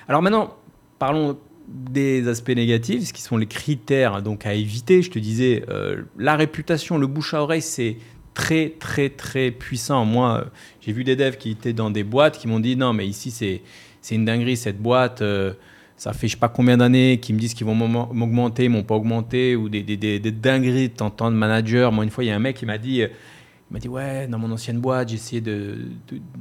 Alors 0.09 0.21
maintenant, 0.21 0.57
parlons 0.97 1.37
des 1.67 2.27
aspects 2.27 2.49
négatifs, 2.49 3.07
ce 3.07 3.13
qui 3.13 3.21
sont 3.21 3.37
les 3.37 3.45
critères 3.45 4.21
donc 4.21 4.45
à 4.45 4.53
éviter. 4.55 5.03
Je 5.03 5.11
te 5.11 5.19
disais, 5.19 5.63
euh, 5.69 6.01
la 6.17 6.35
réputation, 6.35 6.97
le 6.97 7.07
bouche 7.07 7.33
à 7.33 7.41
oreille, 7.41 7.61
c'est 7.61 7.97
très 8.33 8.71
très 8.77 9.09
très 9.09 9.51
puissant. 9.51 10.03
Moi, 10.03 10.47
j'ai 10.81 10.91
vu 10.91 11.05
des 11.05 11.15
devs 11.15 11.37
qui 11.37 11.51
étaient 11.51 11.73
dans 11.73 11.91
des 11.91 12.03
boîtes 12.03 12.39
qui 12.39 12.47
m'ont 12.47 12.59
dit 12.59 12.75
non 12.75 12.93
mais 12.93 13.07
ici 13.07 13.31
c'est 13.31 13.61
c'est 14.01 14.15
une 14.15 14.25
dinguerie 14.25 14.57
cette 14.57 14.81
boîte 14.81 15.21
ça 15.99 16.13
fait 16.13 16.27
je 16.27 16.33
sais 16.33 16.39
pas 16.39 16.47
combien 16.47 16.77
d'années 16.77 17.19
qu'ils 17.19 17.35
me 17.35 17.39
disent 17.39 17.53
qu'ils 17.53 17.67
vont 17.67 17.75
m'augmenter, 17.75 18.63
ils 18.63 18.69
m'ont 18.69 18.83
pas 18.83 18.95
augmenté, 18.95 19.57
ou 19.57 19.67
des, 19.67 19.83
des, 19.83 19.97
des, 19.97 20.17
des 20.17 20.31
dingueries 20.31 20.89
de 20.89 21.29
manager. 21.29 21.91
Moi, 21.91 22.05
une 22.05 22.09
fois, 22.09 22.23
il 22.23 22.27
y 22.27 22.31
a 22.31 22.35
un 22.37 22.39
mec 22.39 22.55
qui 22.55 22.65
m'a 22.65 22.77
dit, 22.77 22.99
il 23.01 23.09
m'a 23.69 23.79
dit, 23.79 23.89
ouais, 23.89 24.25
dans 24.27 24.39
mon 24.39 24.49
ancienne 24.49 24.79
boîte, 24.79 25.09
j'ai 25.09 25.15
essayé 25.15 25.41
de, 25.41 25.75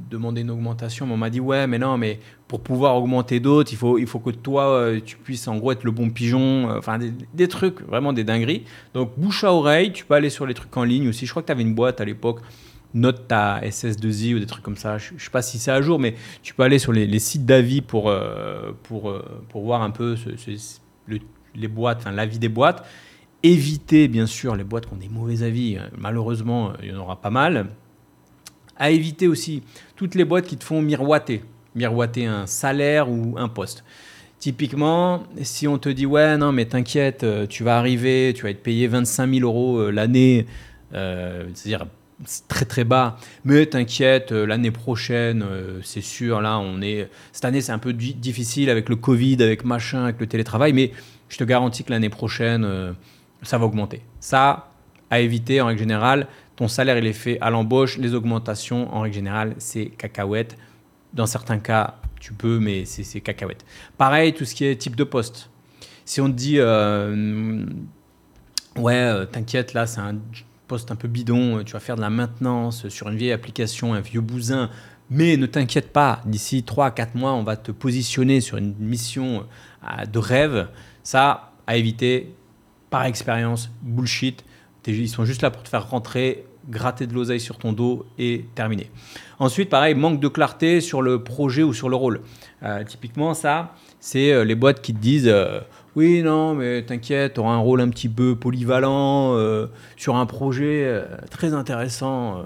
demander 0.09 0.41
une 0.41 0.49
augmentation, 0.49 1.05
mais 1.05 1.13
on 1.13 1.17
m'a 1.17 1.29
dit, 1.29 1.41
ouais, 1.41 1.67
mais 1.67 1.77
non, 1.77 1.97
mais 1.97 2.21
pour 2.47 2.61
pouvoir 2.61 2.95
augmenter 2.95 3.41
d'autres, 3.41 3.73
il 3.73 3.77
faut, 3.77 3.97
il 3.97 4.07
faut 4.07 4.19
que 4.19 4.29
toi, 4.29 4.69
euh, 4.69 5.01
tu 5.03 5.17
puisses 5.17 5.49
en 5.49 5.57
gros 5.57 5.73
être 5.73 5.83
le 5.83 5.91
bon 5.91 6.09
pigeon, 6.09 6.69
euh, 6.69 6.77
enfin, 6.77 6.97
des, 7.33 7.47
trucs, 7.49 7.81
vraiment 7.81 8.13
des 8.13 8.23
dingueries. 8.23 8.63
Donc, 8.93 9.11
bouche 9.17 9.43
à 9.43 9.53
oreille, 9.53 9.91
tu 9.91 10.05
peux 10.05 10.13
aller 10.13 10.29
sur 10.29 10.45
les 10.45 10.53
trucs 10.53 10.75
en 10.77 10.85
ligne 10.85 11.09
aussi. 11.09 11.25
Je 11.25 11.31
crois 11.31 11.41
que 11.41 11.47
tu 11.47 11.51
avais 11.51 11.63
une 11.63 11.75
boîte 11.75 11.99
à 11.99 12.05
l'époque 12.05 12.39
note 12.93 13.27
ta 13.27 13.61
SS2I 13.61 14.35
ou 14.35 14.39
des 14.39 14.45
trucs 14.45 14.63
comme 14.63 14.77
ça. 14.77 14.97
Je 14.97 15.13
ne 15.13 15.19
sais 15.19 15.29
pas 15.29 15.41
si 15.41 15.59
c'est 15.59 15.71
à 15.71 15.81
jour, 15.81 15.99
mais 15.99 16.15
tu 16.41 16.53
peux 16.53 16.63
aller 16.63 16.79
sur 16.79 16.91
les, 16.91 17.19
sites 17.19 17.45
d'avis 17.45 17.81
pour, 17.81 18.09
euh, 18.09 18.71
pour, 18.83 19.09
euh, 19.09 19.23
pour 19.49 19.63
voir 19.63 19.81
un 19.81 19.91
peu 19.91 20.15
les 21.55 21.67
boîtes, 21.67 21.99
enfin 21.99 22.11
l'avis 22.11 22.39
des 22.39 22.49
boîtes. 22.49 22.85
Éviter, 23.41 24.07
bien 24.07 24.25
sûr, 24.25 24.55
les 24.55 24.63
boîtes 24.63 24.87
qui 24.87 24.93
ont 24.93 24.97
des 24.97 25.07
mauvais 25.07 25.43
avis. 25.43 25.77
Malheureusement, 25.97 26.73
il 26.83 26.89
y 26.89 26.93
en 26.93 26.99
aura 26.99 27.21
pas 27.21 27.29
mal. 27.29 27.67
À 28.75 28.91
éviter 28.91 29.27
aussi 29.27 29.63
toutes 29.95 30.15
les 30.15 30.25
boîtes 30.25 30.45
qui 30.45 30.57
te 30.57 30.63
font 30.63 30.81
miroiter. 30.81 31.43
Miroiter 31.75 32.25
un 32.25 32.47
salaire 32.47 33.09
ou 33.09 33.35
un 33.37 33.47
poste. 33.47 33.83
Typiquement, 34.39 35.23
si 35.41 35.67
on 35.67 35.77
te 35.77 35.89
dit 35.89 36.05
ouais 36.05 36.37
non 36.37 36.53
mais 36.53 36.65
t'inquiète, 36.65 37.23
euh, 37.23 37.45
tu 37.45 37.65
vas 37.65 37.77
arriver, 37.77 38.33
tu 38.33 38.43
vas 38.43 38.49
être 38.49 38.63
payé 38.63 38.87
25 38.87 39.33
000 39.33 39.45
euros 39.45 39.91
l'année, 39.91 40.45
c'est-à-dire 40.93 41.85
très 42.47 42.65
très 42.65 42.83
bas. 42.83 43.17
Mais 43.45 43.65
t'inquiète, 43.65 44.31
euh, 44.31 44.45
l'année 44.45 44.71
prochaine, 44.71 45.43
euh, 45.43 45.79
c'est 45.83 46.01
sûr, 46.01 46.41
là, 46.41 46.59
on 46.59 46.81
est. 46.81 47.09
Cette 47.31 47.45
année, 47.45 47.61
c'est 47.61 47.71
un 47.71 47.79
peu 47.79 47.93
difficile 47.93 48.69
avec 48.69 48.89
le 48.89 48.95
Covid, 48.95 49.41
avec 49.41 49.63
machin, 49.65 50.03
avec 50.03 50.19
le 50.19 50.27
télétravail, 50.27 50.73
mais 50.73 50.91
je 51.29 51.37
te 51.37 51.43
garantis 51.43 51.83
que 51.83 51.91
l'année 51.91 52.09
prochaine, 52.09 52.63
euh, 52.63 52.93
ça 53.43 53.57
va 53.57 53.65
augmenter. 53.65 54.01
Ça, 54.19 54.71
à 55.09 55.19
éviter 55.19 55.61
en 55.61 55.67
règle 55.67 55.79
générale. 55.79 56.27
Ton 56.55 56.67
salaire, 56.67 56.97
il 56.97 57.05
est 57.05 57.13
fait 57.13 57.39
à 57.41 57.49
l'embauche. 57.49 57.97
Les 57.97 58.13
augmentations, 58.13 58.93
en 58.93 59.01
règle 59.01 59.15
générale, 59.15 59.55
c'est 59.57 59.85
cacahuète. 59.85 60.57
Dans 61.13 61.25
certains 61.25 61.59
cas, 61.59 61.95
tu 62.19 62.33
peux, 62.33 62.59
mais 62.59 62.85
c'est 62.85 63.21
cacahuète. 63.21 63.65
Pareil, 63.97 64.33
tout 64.33 64.45
ce 64.45 64.53
qui 64.53 64.65
est 64.65 64.75
type 64.75 64.95
de 64.95 65.05
poste. 65.05 65.49
Si 66.05 66.21
on 66.21 66.27
te 66.27 66.35
dit, 66.35 66.59
ouais, 68.75 69.25
t'inquiète, 69.31 69.73
là, 69.73 69.87
c'est 69.87 70.01
un 70.01 70.17
poste 70.69 70.91
un 70.91 70.95
peu 70.95 71.07
bidon, 71.09 71.57
euh, 71.57 71.63
tu 71.63 71.73
vas 71.73 71.79
faire 71.79 71.97
de 71.97 72.01
la 72.01 72.11
maintenance 72.11 72.87
sur 72.87 73.09
une 73.09 73.17
vieille 73.17 73.33
application, 73.33 73.93
un 73.93 73.99
vieux 73.99 74.21
bousin, 74.21 74.69
mais 75.09 75.35
ne 75.35 75.47
t'inquiète 75.47 75.91
pas, 75.91 76.21
d'ici 76.25 76.63
3 76.63 76.85
à 76.85 76.91
4 76.91 77.15
mois, 77.15 77.33
on 77.33 77.43
va 77.43 77.57
te 77.57 77.71
positionner 77.71 78.39
sur 78.39 78.57
une 78.57 78.75
mission 78.77 79.45
euh, 79.83 80.05
de 80.05 80.19
rêve. 80.19 80.69
Ça, 81.03 81.51
à 81.65 81.75
éviter, 81.75 82.33
par 82.91 83.03
expérience, 83.05 83.71
bullshit. 83.81 84.45
Ils 84.87 85.09
sont 85.09 85.25
juste 85.25 85.41
là 85.41 85.51
pour 85.51 85.63
te 85.63 85.69
faire 85.69 85.89
rentrer, 85.89 86.45
gratter 86.69 87.07
de 87.07 87.13
l'oseille 87.13 87.39
sur 87.39 87.57
ton 87.57 87.73
dos 87.73 88.05
et 88.17 88.45
terminer. 88.55 88.89
Ensuite, 89.39 89.69
pareil, 89.69 89.95
manque 89.95 90.19
de 90.19 90.27
clarté 90.27 90.81
sur 90.81 91.01
le 91.01 91.23
projet 91.23 91.63
ou 91.63 91.73
sur 91.73 91.89
le 91.89 91.95
rôle. 91.95 92.21
Euh, 92.63 92.83
typiquement, 92.83 93.33
ça, 93.33 93.75
c'est 93.99 94.45
les 94.45 94.55
boîtes 94.55 94.81
qui 94.81 94.93
te 94.93 94.99
disent 94.99 95.31
oui, 95.95 96.21
non, 96.21 96.53
mais 96.53 96.83
t'inquiète, 96.83 97.33
tu 97.35 97.39
auras 97.39 97.53
un 97.53 97.57
rôle 97.57 97.81
un 97.81 97.89
petit 97.89 98.09
peu 98.09 98.35
polyvalent 98.35 99.35
euh, 99.35 99.67
sur 99.97 100.15
un 100.15 100.25
projet 100.25 100.83
euh, 100.85 101.05
très 101.31 101.53
intéressant. 101.53 102.39
Euh, 102.39 102.43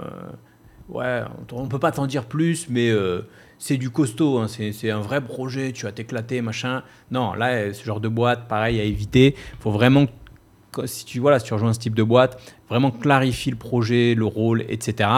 ouais, 0.89 1.21
on 1.51 1.63
ne 1.63 1.67
peut 1.67 1.79
pas 1.79 1.91
t'en 1.91 2.07
dire 2.07 2.25
plus, 2.25 2.69
mais 2.69 2.91
c'est 3.59 3.77
du 3.77 3.89
costaud, 3.89 4.39
hein, 4.39 4.47
c'est 4.47 4.91
un 4.91 5.01
vrai 5.01 5.21
projet, 5.21 5.71
tu 5.73 5.85
vas 5.85 5.91
t'éclater, 5.91 6.41
machin. 6.41 6.83
Non, 7.11 7.33
là, 7.33 7.73
ce 7.73 7.83
genre 7.83 7.99
de 7.99 8.07
boîte, 8.07 8.47
pareil, 8.47 8.79
à 8.79 8.83
éviter. 8.83 9.35
Faut 9.59 9.71
vraiment, 9.71 10.05
si 10.85 11.05
tu, 11.05 11.19
voilà, 11.19 11.39
si 11.39 11.45
tu 11.45 11.53
rejoins 11.53 11.73
ce 11.73 11.79
type 11.79 11.95
de 11.95 12.03
boîte, 12.03 12.41
vraiment 12.69 12.91
clarifier 12.91 13.51
le 13.51 13.57
projet, 13.57 14.15
le 14.15 14.25
rôle, 14.25 14.63
etc. 14.69 15.09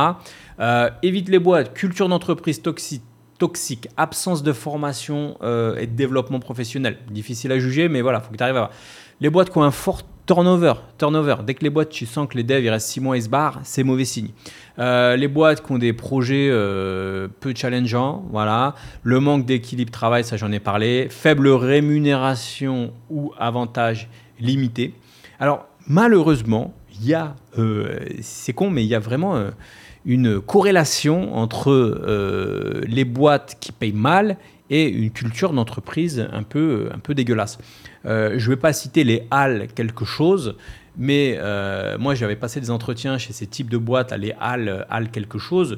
évite 1.04 1.30
les 1.30 1.40
boîtes, 1.40 1.74
culture 1.74 2.10
d'entreprise 2.10 2.62
toxique 2.62 3.04
toxique, 3.38 3.88
absence 3.98 4.44
de 4.44 4.54
formation 4.54 5.38
euh, 5.42 5.78
et 5.78 5.88
de 5.88 5.96
développement 5.96 6.40
professionnel. 6.40 6.98
Difficile 7.10 7.52
à 7.52 7.60
juger, 7.60 7.90
mais 7.90 8.02
voilà, 8.02 8.20
il 8.20 8.26
faut 8.26 8.32
que 8.32 8.38
tu 8.38 8.44
arrives 8.44 8.56
à 8.56 8.60
voir. 8.60 8.72
Les 9.22 9.30
boîtes 9.30 9.50
qui 9.50 9.58
ont 9.58 9.64
un 9.64 9.72
fort 9.72 10.02
turnover, 10.26 10.74
turnover. 10.98 11.36
Dès 11.46 11.54
que 11.54 11.64
les 11.64 11.70
boîtes, 11.70 11.90
tu 11.90 12.06
sens 12.06 12.28
que 12.28 12.36
les 12.36 12.44
devs, 12.44 12.64
ils 12.64 12.70
restent 12.70 12.90
6 12.90 13.00
mois 13.00 13.18
et 13.18 13.22
se 13.22 13.30
barrent, 13.30 13.60
c'est 13.64 13.84
mauvais 13.84 14.06
signe. 14.06 14.30
Euh, 14.80 15.16
les 15.16 15.28
boîtes 15.28 15.66
qui 15.66 15.72
ont 15.72 15.78
des 15.78 15.94
projets 15.94 16.50
euh, 16.50 17.28
peu 17.40 17.54
challengeants, 17.56 18.26
voilà. 18.32 18.76
Le 19.04 19.20
manque 19.20 19.46
d'équilibre 19.46 19.92
travail, 19.92 20.24
ça 20.24 20.38
j'en 20.38 20.52
ai 20.52 20.60
parlé. 20.60 21.08
Faible 21.10 21.48
rémunération 21.50 22.94
ou 23.10 23.34
avantage 23.38 24.10
limité. 24.40 24.94
Alors, 25.40 25.68
malheureusement, 25.88 26.74
il 27.00 27.08
y 27.08 27.14
a, 27.14 27.36
c'est 28.22 28.54
con, 28.54 28.70
mais 28.70 28.84
il 28.84 28.88
y 28.88 28.96
a 28.96 29.00
vraiment 29.00 29.52
une 30.06 30.40
corrélation 30.40 31.36
entre 31.36 31.72
euh, 31.72 32.82
les 32.88 33.06
boîtes 33.06 33.58
qui 33.60 33.72
payent 33.72 33.92
mal 33.92 34.38
et 34.70 34.88
une 34.88 35.12
culture 35.12 35.52
d'entreprise 35.54 36.28
un 36.32 36.44
peu, 36.44 36.90
un 36.94 37.00
peu 37.00 37.14
dégueulasse. 37.14 37.58
je 38.04 38.34
ne 38.34 38.50
vais 38.50 38.56
pas 38.56 38.74
citer 38.74 39.04
les 39.04 39.28
halles 39.30 39.68
quelque 39.76 40.06
chose, 40.06 40.56
mais 40.98 41.40
moi 42.00 42.16
j'avais 42.16 42.36
passé 42.36 42.60
des 42.60 42.72
entretiens 42.72 43.20
chez 43.20 43.32
ces 43.32 43.46
types 43.46 43.70
de 43.70 43.78
boîtes, 43.78 44.12
les 44.14 44.34
halles, 44.40 44.88
halles 44.90 45.12
quelque 45.12 45.38
chose. 45.38 45.78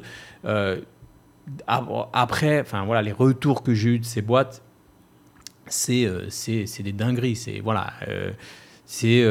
après, 1.67 2.61
enfin 2.61 2.85
voilà, 2.85 3.01
les 3.01 3.11
retours 3.11 3.61
que 3.61 3.73
j'ai 3.73 3.89
eu 3.89 3.99
de 3.99 4.05
ces 4.05 4.21
boîtes, 4.21 4.63
c'est 5.65 6.09
c'est 6.29 6.83
des 6.83 6.93
dingueries. 6.93 7.35
C'est 7.35 7.59
voilà, 7.59 7.91
c'est 8.85 9.25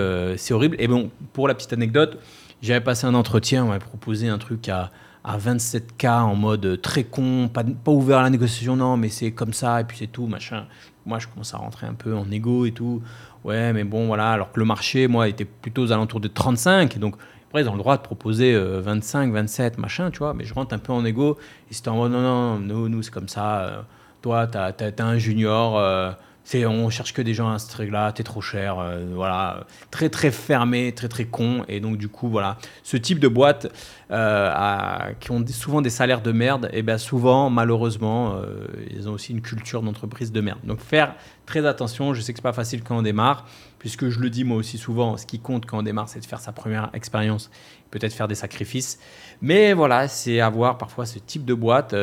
horrible. 0.50 0.76
Et 0.78 0.86
bon, 0.86 1.10
pour 1.32 1.48
la 1.48 1.54
petite 1.54 1.72
anecdote, 1.72 2.18
j'avais 2.62 2.80
passé 2.80 3.06
un 3.06 3.14
entretien, 3.14 3.64
on 3.64 3.68
m'avait 3.68 3.78
proposé 3.78 4.28
un 4.28 4.38
truc 4.38 4.68
à, 4.68 4.90
à 5.24 5.38
27K 5.38 6.20
en 6.22 6.36
mode 6.36 6.80
très 6.80 7.04
con, 7.04 7.48
pas, 7.52 7.64
pas 7.64 7.90
ouvert 7.90 8.18
à 8.18 8.22
la 8.22 8.30
négociation, 8.30 8.76
non, 8.76 8.96
mais 8.96 9.08
c'est 9.08 9.32
comme 9.32 9.52
ça, 9.52 9.80
et 9.80 9.84
puis 9.84 9.98
c'est 9.98 10.06
tout, 10.06 10.26
machin. 10.26 10.66
Moi, 11.04 11.18
je 11.18 11.26
commence 11.26 11.52
à 11.52 11.58
rentrer 11.58 11.86
un 11.86 11.94
peu 11.94 12.14
en 12.16 12.30
égo 12.30 12.66
et 12.66 12.72
tout. 12.72 13.02
Ouais, 13.44 13.72
mais 13.72 13.84
bon, 13.84 14.06
voilà, 14.06 14.32
alors 14.32 14.52
que 14.52 14.58
le 14.58 14.66
marché, 14.66 15.06
moi, 15.08 15.28
était 15.28 15.44
plutôt 15.44 15.82
aux 15.82 15.92
alentours 15.92 16.20
de 16.20 16.28
35, 16.28 16.98
donc 16.98 17.16
après, 17.48 17.62
ils 17.62 17.68
ont 17.68 17.72
le 17.72 17.78
droit 17.78 17.96
de 17.96 18.02
proposer 18.02 18.56
25, 18.56 19.28
euh, 19.28 19.32
27, 19.32 19.78
machin, 19.78 20.10
tu 20.10 20.18
vois, 20.18 20.34
mais 20.34 20.44
je 20.44 20.54
rentre 20.54 20.74
un 20.74 20.78
peu 20.78 20.92
en 20.92 21.04
égo, 21.04 21.38
et 21.70 21.74
c'était 21.74 21.88
en 21.88 21.96
mode, 21.96 22.12
non, 22.12 22.20
non, 22.20 22.58
nous, 22.58 22.88
nous 22.88 23.02
c'est 23.02 23.12
comme 23.12 23.28
ça, 23.28 23.60
euh, 23.60 23.82
toi, 24.22 24.46
t'as 24.46 24.70
as, 24.70 25.02
un 25.02 25.18
junior, 25.18 25.78
euh, 25.78 26.10
c'est, 26.46 26.64
on 26.64 26.90
cherche 26.90 27.12
que 27.12 27.22
des 27.22 27.34
gens 27.34 27.50
à 27.50 27.58
ce 27.58 27.68
truc-là, 27.68 28.12
t'es 28.12 28.22
trop 28.22 28.40
cher, 28.40 28.78
euh, 28.78 29.04
voilà, 29.12 29.66
très 29.90 30.08
très 30.08 30.30
fermé, 30.30 30.92
très 30.92 31.08
très 31.08 31.24
con, 31.24 31.64
et 31.66 31.80
donc 31.80 31.96
du 31.96 32.08
coup 32.08 32.28
voilà, 32.28 32.56
ce 32.84 32.96
type 32.96 33.18
de 33.18 33.26
boîte 33.26 33.66
euh, 34.12 35.12
qui 35.18 35.32
ont 35.32 35.44
souvent 35.48 35.82
des 35.82 35.90
salaires 35.90 36.22
de 36.22 36.30
merde, 36.30 36.70
et 36.72 36.82
bien 36.82 36.98
souvent 36.98 37.50
malheureusement 37.50 38.36
euh, 38.36 38.64
ils 38.92 39.08
ont 39.08 39.14
aussi 39.14 39.32
une 39.32 39.40
culture 39.40 39.82
d'entreprise 39.82 40.30
de 40.30 40.40
merde. 40.40 40.60
Donc 40.62 40.78
faire 40.78 41.16
très 41.46 41.66
attention, 41.66 42.14
je 42.14 42.20
sais 42.20 42.32
que 42.32 42.38
c'est 42.38 42.42
pas 42.42 42.52
facile 42.52 42.84
quand 42.84 42.96
on 42.96 43.02
démarre, 43.02 43.44
puisque 43.86 44.08
je 44.08 44.18
le 44.18 44.30
dis 44.30 44.42
moi 44.42 44.56
aussi 44.56 44.78
souvent, 44.78 45.16
ce 45.16 45.24
qui 45.26 45.38
compte 45.38 45.64
quand 45.64 45.78
on 45.78 45.82
démarre, 45.84 46.08
c'est 46.08 46.18
de 46.18 46.26
faire 46.26 46.40
sa 46.40 46.50
première 46.50 46.90
expérience, 46.92 47.52
peut-être 47.92 48.12
faire 48.12 48.26
des 48.26 48.34
sacrifices. 48.34 48.98
Mais 49.42 49.74
voilà, 49.74 50.08
c'est 50.08 50.40
avoir 50.40 50.76
parfois 50.76 51.06
ce 51.06 51.20
type 51.20 51.44
de 51.44 51.54
boîte. 51.54 51.94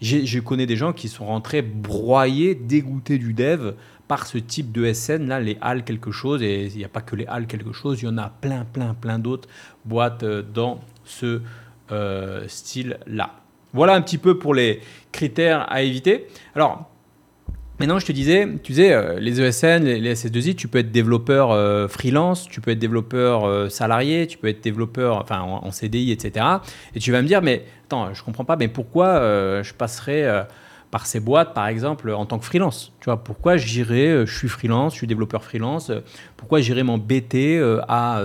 je 0.00 0.38
connais 0.38 0.66
des 0.66 0.76
gens 0.76 0.92
qui 0.92 1.08
sont 1.08 1.26
rentrés 1.26 1.60
broyés, 1.62 2.54
dégoûtés 2.54 3.18
du 3.18 3.34
dev 3.34 3.72
par 4.06 4.28
ce 4.28 4.38
type 4.38 4.70
de 4.70 4.92
SN, 4.92 5.26
là, 5.26 5.40
les 5.40 5.58
halles 5.60 5.82
quelque 5.82 6.12
chose, 6.12 6.44
et 6.44 6.66
il 6.66 6.76
n'y 6.76 6.84
a 6.84 6.88
pas 6.88 7.00
que 7.00 7.16
les 7.16 7.26
halles 7.26 7.48
quelque 7.48 7.72
chose, 7.72 8.02
il 8.02 8.04
y 8.04 8.08
en 8.08 8.18
a 8.18 8.28
plein, 8.28 8.64
plein, 8.64 8.94
plein 8.94 9.18
d'autres 9.18 9.48
boîtes 9.84 10.22
euh, 10.22 10.42
dans 10.42 10.80
ce 11.04 11.42
euh, 11.90 12.46
style-là. 12.46 13.32
Voilà 13.72 13.94
un 13.94 14.00
petit 14.00 14.18
peu 14.18 14.38
pour 14.38 14.54
les 14.54 14.80
critères 15.10 15.66
à 15.72 15.82
éviter. 15.82 16.28
Alors, 16.54 16.91
maintenant, 17.82 17.98
je 17.98 18.06
te 18.06 18.12
disais, 18.12 18.48
tu 18.62 18.74
sais, 18.74 18.92
euh, 18.92 19.18
les 19.18 19.40
ESN, 19.40 19.84
les, 19.84 20.14
SS2I, 20.14 20.54
tu 20.54 20.68
peux 20.68 20.78
être 20.78 20.90
développeur 20.92 21.90
freelance, 21.90 22.48
tu 22.48 22.60
peux 22.60 22.70
être 22.70 22.78
développeur 22.78 23.70
salarié, 23.70 24.26
tu 24.26 24.38
peux 24.38 24.48
être 24.48 24.62
développeur 24.62 25.18
enfin, 25.18 25.40
en, 25.40 25.70
CDI, 25.70 26.12
etc. 26.12 26.46
Et 26.94 27.00
tu 27.00 27.12
vas 27.12 27.22
me 27.22 27.26
dire, 27.26 27.42
mais 27.42 27.64
attends, 27.86 28.14
je 28.14 28.22
comprends 28.22 28.44
pas, 28.44 28.56
mais 28.56 28.68
pourquoi 28.68 29.62
je 29.62 29.72
passerai 29.74 30.44
par 30.92 31.06
ces 31.06 31.20
boîtes, 31.20 31.54
par 31.54 31.66
exemple, 31.66 32.10
en 32.10 32.26
tant 32.26 32.38
que 32.38 32.44
freelance? 32.44 32.92
Tu 33.00 33.06
vois, 33.06 33.24
pourquoi 33.24 33.56
j'irais, 33.56 34.08
euh, 34.08 34.26
je 34.26 34.36
suis 34.36 34.48
freelance, 34.48 34.92
je 34.92 34.98
suis 34.98 35.06
développeur 35.06 35.42
freelance, 35.42 35.88
euh, 35.88 36.00
pourquoi 36.36 36.60
j'irais 36.60 36.84
m'embêter 36.84 37.58
euh, 37.58 37.80
à, 37.88 38.22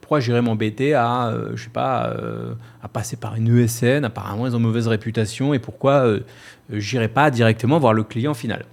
pourquoi 0.00 0.20
j'irais 0.20 0.40
m'embêter 0.40 0.94
à, 0.94 1.34
je 1.54 1.64
sais 1.64 1.68
pas, 1.68 2.14
à 2.80 2.86
passer 2.86 3.16
par 3.16 3.34
une 3.34 3.58
ESN, 3.58 4.04
apparemment 4.04 4.46
ils 4.46 4.54
ont 4.54 4.60
mauvaise 4.60 4.86
réputation, 4.86 5.52
et 5.52 5.58
pourquoi 5.58 6.06
j'irais 6.70 7.08
pas 7.08 7.28
directement 7.32 7.80
voir 7.80 7.92
le 7.92 8.04
client 8.04 8.32
final? 8.32 8.64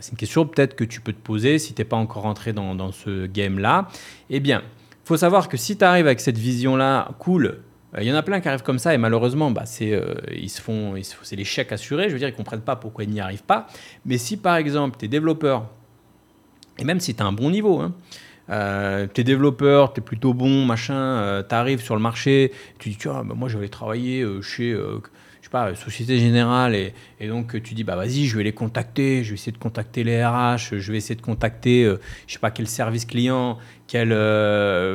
C'est 0.00 0.12
une 0.12 0.16
question 0.16 0.46
peut-être 0.46 0.74
que 0.74 0.84
tu 0.84 1.00
peux 1.00 1.12
te 1.12 1.20
poser 1.20 1.58
si 1.58 1.74
tu 1.74 1.80
n'es 1.80 1.84
pas 1.84 1.96
encore 1.96 2.22
rentré 2.22 2.52
dans, 2.52 2.92
ce 2.92 3.26
game-là. 3.26 3.88
Eh 4.30 4.40
bien, 4.40 4.62
il 4.64 5.06
faut 5.06 5.16
savoir 5.16 5.48
que 5.48 5.56
si 5.56 5.76
tu 5.76 5.84
arrives 5.84 6.06
avec 6.06 6.20
cette 6.20 6.38
vision-là, 6.38 7.10
cool, 7.18 7.60
il 7.98 8.04
y 8.04 8.12
en 8.12 8.14
a 8.14 8.22
plein 8.22 8.40
qui 8.40 8.48
arrivent 8.48 8.62
comme 8.62 8.78
ça 8.78 8.94
et 8.94 8.98
malheureusement, 8.98 9.50
bah, 9.50 9.66
c'est 9.66 9.92
euh, 9.92 10.14
ils 10.34 10.48
se 10.48 10.62
font, 10.62 10.94
c'est 11.22 11.36
l'échec 11.36 11.72
assuré. 11.72 12.08
Je 12.08 12.14
veux 12.14 12.18
dire, 12.18 12.28
ils 12.28 12.34
comprennent 12.34 12.62
pas 12.62 12.76
pourquoi 12.76 13.04
ils 13.04 13.10
n'y 13.10 13.20
arrivent 13.20 13.42
pas. 13.42 13.66
Mais 14.06 14.16
si 14.16 14.38
par 14.38 14.56
exemple, 14.56 14.96
tu 14.98 15.04
es 15.04 15.08
développeur, 15.08 15.68
et 16.78 16.84
même 16.84 17.00
si 17.00 17.14
tu 17.14 17.22
as 17.22 17.26
un 17.26 17.32
bon 17.32 17.50
niveau, 17.50 17.80
hein, 17.80 17.92
euh, 18.48 19.06
tu 19.12 19.20
es 19.20 19.24
développeur, 19.24 19.92
tu 19.92 20.00
es 20.00 20.02
plutôt 20.02 20.32
bon, 20.32 20.64
machin, 20.64 20.94
euh, 20.94 21.42
tu 21.46 21.54
arrives 21.54 21.82
sur 21.82 21.94
le 21.94 22.00
marché, 22.00 22.52
tu 22.78 22.88
dis, 22.88 22.96
vois, 23.04 23.24
bah, 23.24 23.34
moi 23.36 23.50
je 23.50 23.58
vais 23.58 23.68
travailler 23.68 24.26
chez 24.40 24.72
je 24.72 24.76
sais 24.76 25.10
pas, 25.52 25.72
Société 25.76 26.18
Générale, 26.18 26.74
et, 26.74 27.28
donc 27.28 27.62
tu 27.62 27.74
dis, 27.74 27.84
bah 27.84 27.94
vas-y, 27.94 28.26
je 28.26 28.36
vais 28.36 28.42
les 28.42 28.52
contacter, 28.52 29.22
je 29.22 29.28
vais 29.28 29.34
essayer 29.34 29.52
de 29.52 29.58
contacter 29.58 30.02
les 30.02 30.24
RH, 30.24 30.78
je 30.78 30.90
vais 30.90 30.98
essayer 30.98 31.14
de 31.14 31.22
contacter, 31.22 31.84
je 32.26 32.32
sais 32.32 32.40
pas, 32.40 32.50
quel 32.50 32.66
service 32.66 33.04
client, 33.04 33.58
quel, 33.86 34.08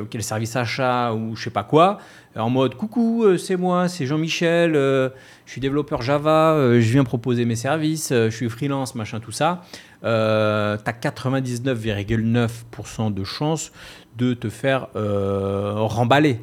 quel 0.10 0.24
service 0.24 0.58
achat, 0.58 1.14
ou 1.14 1.36
je 1.36 1.46
sais 1.46 1.50
pas 1.50 1.64
quoi 1.64 2.00
en 2.40 2.50
mode 2.50 2.76
coucou, 2.76 3.24
euh, 3.24 3.38
c'est 3.38 3.56
moi, 3.56 3.88
c'est 3.88 4.06
Jean-Michel, 4.06 4.76
euh, 4.76 5.08
je 5.46 5.54
suis 5.54 5.62
développeur 5.62 6.02
Java, 6.02 6.54
euh, 6.54 6.82
je 6.82 6.92
viens 6.92 7.04
proposer 7.04 7.46
mes 7.46 7.56
services, 7.56 8.10
je 8.12 8.30
suis 8.30 8.50
freelance, 8.50 8.96
machin, 8.96 9.20
tout 9.20 9.32
ça. 9.32 9.62
tu 10.02 10.08
as 10.08 10.78
99,9% 10.78 13.14
de 13.14 13.24
chances 13.24 13.72
de 14.18 14.34
te 14.34 14.50
faire 14.50 14.88
remballer. 14.94 16.40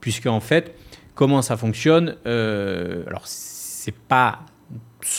Puisque 0.00 0.26
en 0.26 0.40
fait, 0.40 0.74
comment 1.14 1.42
ça 1.42 1.56
fonctionne 1.56 2.16
Alors, 2.24 3.26
c'est 3.86 3.94
pas 3.94 4.40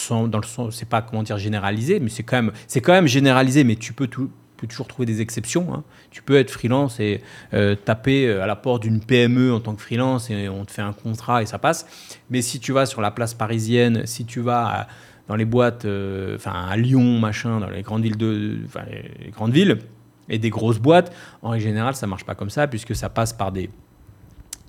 dans 0.10 0.40
le 0.40 0.46
sens, 0.46 0.76
c'est 0.76 0.90
pas 0.90 1.02
comment 1.02 1.24
dire 1.24 1.38
généralisé, 1.38 2.02
mais 2.02 2.10
c'est 2.10 2.24
quand 2.24 2.36
même, 2.36 2.52
c'est 2.68 2.82
quand 2.82 2.92
même 2.92 3.08
généralisé, 3.08 3.64
mais 3.64 3.78
tu 3.78 3.94
peux 3.94 4.08
tout, 4.08 4.30
peux 4.58 4.68
toujours 4.68 4.88
trouver 4.88 5.06
des 5.06 5.22
exceptions. 5.22 5.74
Hein. 5.74 5.84
Tu 6.12 6.22
peux 6.22 6.36
être 6.36 6.52
freelance 6.52 7.00
et 7.00 7.22
euh, 7.54 7.76
taper 7.76 8.28
euh, 8.28 8.44
à 8.44 8.48
la 8.48 8.58
porte 8.58 8.84
d'une 8.84 9.00
PME 9.00 9.54
en 9.54 9.62
tant 9.62 9.74
que 9.74 9.82
freelance 9.82 10.30
et 10.30 10.50
on 10.50 10.66
te 10.66 10.72
fait 10.72 10.82
un 10.82 10.92
contrat 10.92 11.42
et 11.42 11.46
ça 11.46 11.60
passe. 11.60 11.86
Mais 12.30 12.42
si 12.42 12.60
tu 12.60 12.74
vas 12.74 12.86
sur 12.86 13.00
la 13.00 13.12
place 13.12 13.34
parisienne, 13.34 14.06
si 14.06 14.26
tu 14.26 14.42
vas 14.42 14.88
dans 15.30 15.38
les 15.38 15.46
boîtes, 15.46 15.86
euh, 15.86 16.36
enfin 16.36 16.68
à 16.68 16.76
Lyon, 16.76 17.20
machin, 17.20 17.62
dans 17.62 17.70
les 17.70 17.84
grandes 17.84 18.04
villes 18.04 18.18
de, 18.18 18.60
les 19.24 19.32
grandes 19.32 19.54
villes 19.54 19.78
et 20.28 20.40
des 20.40 20.50
grosses 20.50 20.80
boîtes, 20.80 21.16
en 21.42 21.52
règle 21.52 21.64
générale, 21.64 21.96
ça 21.96 22.08
marche 22.08 22.26
pas 22.26 22.36
comme 22.36 22.50
ça 22.50 22.68
puisque 22.68 22.96
ça 22.96 23.08
passe 23.08 23.32
par 23.32 23.54
des 23.54 23.70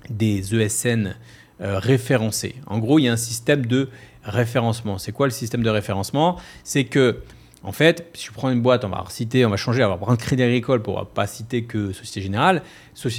des 0.09 0.55
ESN 0.55 1.15
référencés. 1.59 2.55
En 2.67 2.79
gros, 2.79 2.99
il 2.99 3.03
y 3.03 3.07
a 3.09 3.13
un 3.13 3.17
système 3.17 3.65
de 3.65 3.89
référencement. 4.23 4.97
C'est 4.97 5.11
quoi 5.11 5.27
le 5.27 5.31
système 5.31 5.63
de 5.63 5.69
référencement? 5.69 6.37
C'est 6.63 6.85
que 6.85 7.21
en 7.61 7.73
fait, 7.73 8.09
si 8.13 8.27
je 8.27 8.31
prends 8.31 8.49
une 8.49 8.61
boîte, 8.61 8.85
on 8.85 8.89
va 8.89 9.03
citer, 9.09 9.45
on 9.45 9.49
va 9.49 9.57
changer, 9.57 9.83
on 9.83 9.89
va 9.89 9.97
prendre 9.97 10.17
Crédit 10.17 10.43
Agricole 10.43 10.81
pour 10.81 10.97
ne 10.99 11.03
pas 11.03 11.27
citer 11.27 11.63
que 11.63 11.91
Société 11.91 12.21
Générale. 12.21 12.61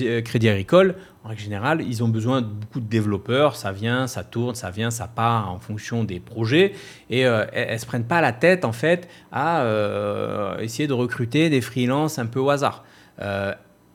Euh, 0.00 0.22
Crédit 0.22 0.48
Agricole, 0.48 0.94
en 1.24 1.28
règle 1.28 1.42
générale, 1.42 1.82
ils 1.86 2.02
ont 2.02 2.08
besoin 2.08 2.40
de 2.40 2.46
beaucoup 2.46 2.80
de 2.80 2.88
développeurs. 2.88 3.54
Ça 3.56 3.70
vient, 3.70 4.06
ça 4.06 4.24
tourne, 4.24 4.54
ça 4.54 4.70
vient, 4.70 4.90
ça 4.90 5.08
part 5.08 5.52
en 5.52 5.58
fonction 5.58 6.04
des 6.04 6.20
projets. 6.20 6.72
Et 7.10 7.26
euh, 7.26 7.44
elles 7.52 7.74
ne 7.74 7.78
se 7.78 7.84
prennent 7.84 8.06
pas 8.06 8.22
la 8.22 8.32
tête, 8.32 8.64
en 8.64 8.72
fait, 8.72 9.08
à 9.30 9.62
euh, 9.62 10.58
essayer 10.60 10.88
de 10.88 10.94
recruter 10.94 11.50
des 11.50 11.60
freelances 11.60 12.18
un 12.18 12.26
peu 12.26 12.40
au 12.40 12.48
hasard. 12.48 12.84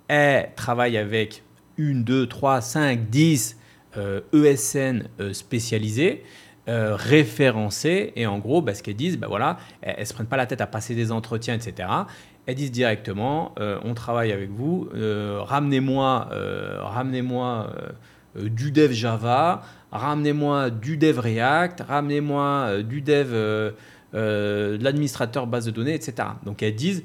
elles 0.07 0.49
travaillent 0.55 0.97
avec 0.97 1.41
une, 1.77 2.03
deux, 2.03 2.27
trois, 2.27 2.61
cinq, 2.61 3.09
dix 3.09 3.57
ESN 4.33 5.07
spécialisés. 5.31 6.23
Euh, 6.67 6.95
référencées 6.95 8.11
et 8.15 8.25
en 8.25 8.39
gros, 8.39 8.59
bah, 8.59 8.73
ce 8.73 8.81
qu'elles 8.81 8.95
disent, 8.95 9.19
bah, 9.19 9.27
voilà, 9.27 9.57
elles, 9.83 9.99
ne 9.99 10.03
se 10.03 10.15
prennent 10.15 10.25
pas 10.25 10.35
la 10.35 10.47
tête 10.47 10.61
à 10.61 10.67
passer 10.67 10.95
des 10.95 11.11
entretiens, 11.11 11.53
etc. 11.53 11.87
Elles 12.47 12.55
disent 12.55 12.71
directement, 12.71 13.53
euh, 13.59 13.77
on 13.83 13.93
travaille 13.93 14.31
avec 14.31 14.49
vous, 14.49 14.89
euh, 14.95 15.41
ramenez-moi, 15.43 16.27
ramenez-moi 16.79 17.69
du 18.35 18.71
dev 18.71 18.91
Java, 18.93 19.61
ramenez-moi 19.91 20.71
du 20.71 20.97
dev 20.97 21.19
React, 21.19 21.81
ramenez-moi 21.87 22.81
du 22.81 23.01
dev 23.01 23.31
de 24.13 24.77
l'administrateur 24.81 25.45
base 25.45 25.67
de 25.67 25.71
données, 25.71 25.93
etc. 25.93 26.29
Donc 26.45 26.63
elles 26.63 26.75
disent 26.75 27.03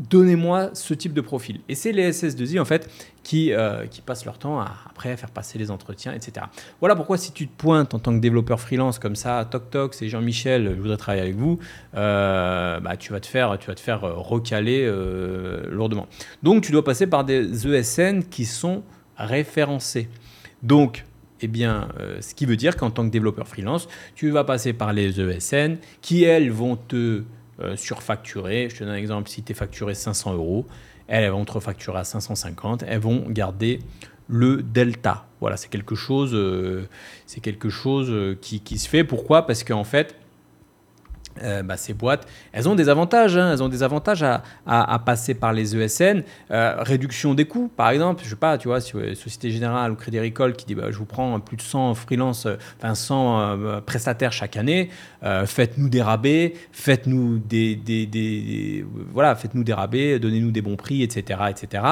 donnez-moi 0.00 0.70
ce 0.72 0.94
type 0.94 1.12
de 1.12 1.20
profil. 1.20 1.60
Et 1.68 1.74
c'est 1.74 1.92
les 1.92 2.10
SS2I 2.10 2.60
en 2.60 2.64
fait 2.64 2.90
qui, 3.22 3.52
euh, 3.52 3.86
qui 3.86 4.00
passent 4.00 4.24
leur 4.24 4.38
temps 4.38 4.58
à 4.58 4.74
après 4.88 5.16
faire 5.16 5.30
passer 5.30 5.58
les 5.58 5.70
entretiens, 5.70 6.12
etc. 6.14 6.46
Voilà 6.80 6.96
pourquoi 6.96 7.18
si 7.18 7.32
tu 7.32 7.46
te 7.46 7.56
pointes 7.56 7.94
en 7.94 7.98
tant 7.98 8.12
que 8.12 8.18
développeur 8.18 8.60
freelance 8.60 8.98
comme 8.98 9.16
ça, 9.16 9.46
toc 9.50 9.70
toc, 9.70 9.94
c'est 9.94 10.08
Jean-Michel, 10.08 10.74
je 10.76 10.80
voudrais 10.80 10.96
travailler 10.96 11.22
avec 11.22 11.36
vous, 11.36 11.58
euh, 11.96 12.80
bah, 12.80 12.96
tu 12.96 13.12
vas 13.12 13.20
te 13.20 13.26
faire, 13.26 13.56
tu 13.58 13.70
euh, 13.70 13.96
recaler 14.14 14.90
lourdement. 15.70 16.06
Donc 16.42 16.62
tu 16.62 16.72
dois 16.72 16.84
passer 16.84 17.06
par 17.06 17.24
des 17.24 17.66
ESN 17.66 18.24
qui 18.24 18.46
sont 18.46 18.82
référencés. 19.16 20.08
Donc 20.62 21.04
eh 21.42 21.48
bien, 21.48 21.88
ce 22.20 22.34
qui 22.34 22.44
veut 22.44 22.56
dire 22.56 22.76
qu'en 22.76 22.90
tant 22.90 23.02
que 23.02 23.10
développeur 23.10 23.48
freelance, 23.48 23.88
tu 24.14 24.28
vas 24.30 24.44
passer 24.44 24.74
par 24.74 24.92
les 24.92 25.18
ESN 25.18 25.78
qui, 26.02 26.24
elles, 26.24 26.50
vont 26.50 26.76
te 26.76 27.22
euh. 27.62 27.76
Je 27.76 28.74
te 28.74 28.84
donne 28.84 28.92
un 28.92 28.96
exemple, 28.96 29.28
si 29.28 29.42
tu 29.42 29.52
es 29.52 29.54
facturé 29.54 29.94
500 29.94 30.34
euros, 30.34 30.66
elles 31.08 31.30
vont 31.30 31.44
te 31.44 31.52
refacturer 31.52 31.98
à 31.98 32.04
550, 32.04 32.84
elles 32.86 33.00
vont 33.00 33.24
garder 33.28 33.80
le 34.28 34.62
delta. 34.62 35.26
Voilà, 35.40 35.56
c'est 35.56 35.68
quelque 35.68 35.94
chose, 35.94 36.30
euh, 36.34 36.88
c'est 37.26 37.40
quelque 37.40 37.68
chose 37.68 38.10
euh, 38.10 38.38
qui, 38.40 38.60
qui, 38.60 38.78
se 38.78 38.88
fait. 38.88 39.02
Pourquoi? 39.02 39.46
Parce 39.46 39.64
qu'en 39.64 39.84
fait, 39.84 40.14
euh, 41.42 41.62
bah, 41.62 41.76
ces 41.76 41.94
boîtes, 41.94 42.26
elles 42.52 42.68
ont 42.68 42.74
des 42.74 42.88
avantages. 42.88 43.36
Hein. 43.36 43.52
elles 43.52 43.62
ont 43.62 43.68
des 43.68 43.82
avantages 43.82 44.22
à, 44.22 44.42
à, 44.66 44.98
passer 44.98 45.34
par 45.34 45.52
les 45.52 45.76
ESN. 45.76 46.22
Euh, 46.50 46.76
réduction 46.80 47.34
des 47.34 47.44
coûts, 47.44 47.70
par 47.74 47.90
exemple. 47.90 48.22
Je 48.24 48.30
sais 48.30 48.36
pas, 48.36 48.58
tu 48.58 48.68
vois, 48.68 48.80
Société 48.80 49.50
Générale 49.50 49.92
ou 49.92 49.94
Crédit 49.94 50.18
Agricole 50.18 50.54
qui 50.54 50.66
dit 50.66 50.74
bah, 50.74 50.90
je 50.90 50.98
vous 50.98 51.06
prends 51.06 51.38
plus 51.40 51.56
de 51.56 51.62
100 51.62 51.94
freelance, 51.94 52.46
euh, 52.46 52.56
enfin 52.78 52.94
100 52.94 53.80
prestataires 53.86 54.32
chaque 54.32 54.56
année, 54.56 54.90
faites-nous 55.46 55.88
des 55.88 56.02
rabais, 56.02 56.54
faites-nous 56.72 57.38
des, 57.38 57.76
des, 57.76 58.06
des, 58.06 58.84
voilà, 59.12 59.34
faites-nous 59.34 59.64
des 59.64 59.72
rabais, 59.72 60.18
donnez-nous 60.18 60.50
des 60.50 60.62
bons 60.62 60.76
prix, 60.76 61.02
etc., 61.02 61.40
etc. 61.50 61.84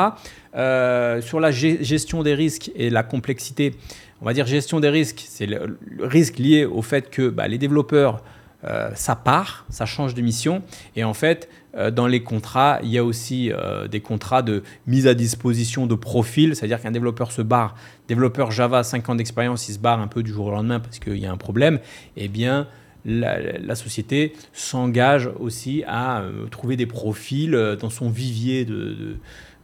sur 1.22 1.40
la 1.40 1.50
gestion 1.50 2.22
des 2.22 2.34
risques 2.34 2.70
et 2.74 2.90
la 2.90 3.02
complexité, 3.02 3.74
on 4.20 4.24
va 4.24 4.32
dire 4.32 4.46
gestion 4.46 4.80
des 4.80 4.88
risques, 4.88 5.24
c'est 5.26 5.46
le, 5.46 5.78
risque 6.00 6.38
lié 6.38 6.64
au 6.64 6.82
fait 6.82 7.10
que 7.10 7.28
bah, 7.28 7.46
les 7.48 7.58
développeurs 7.58 8.22
euh, 8.64 8.90
ça 8.94 9.14
part, 9.14 9.66
ça 9.70 9.86
change 9.86 10.14
de 10.14 10.22
mission. 10.22 10.62
Et 10.96 11.04
en 11.04 11.14
fait, 11.14 11.48
euh, 11.76 11.90
dans 11.90 12.08
les 12.08 12.22
contrats, 12.24 12.80
il 12.82 12.90
y 12.90 12.98
a 12.98 13.04
aussi 13.04 13.52
euh, 13.52 13.86
des 13.86 14.00
contrats 14.00 14.42
de 14.42 14.64
mise 14.86 15.06
à 15.06 15.14
disposition 15.14 15.86
de 15.86 15.94
profils, 15.94 16.56
c'est-à-dire 16.56 16.80
qu'un 16.80 16.90
développeur 16.90 17.30
se 17.30 17.42
barre, 17.42 17.76
développeur 18.08 18.50
Java, 18.50 18.82
5 18.82 19.08
ans 19.10 19.14
d'expérience, 19.14 19.68
il 19.68 19.74
se 19.74 19.78
barre 19.78 20.00
un 20.00 20.08
peu 20.08 20.24
du 20.24 20.32
jour 20.32 20.46
au 20.46 20.50
lendemain 20.50 20.80
parce 20.80 20.98
qu'il 20.98 21.18
y 21.18 21.26
a 21.26 21.32
un 21.32 21.36
problème, 21.36 21.78
eh 22.16 22.26
bien, 22.26 22.66
la, 23.04 23.74
société 23.76 24.34
s'engage 24.52 25.30
aussi 25.38 25.84
à 25.86 26.24
trouver 26.50 26.76
des 26.76 26.84
profils 26.84 27.52
dans 27.80 27.90
son 27.90 28.10
vivier 28.10 28.64
de 28.64 28.74
de 28.74 29.16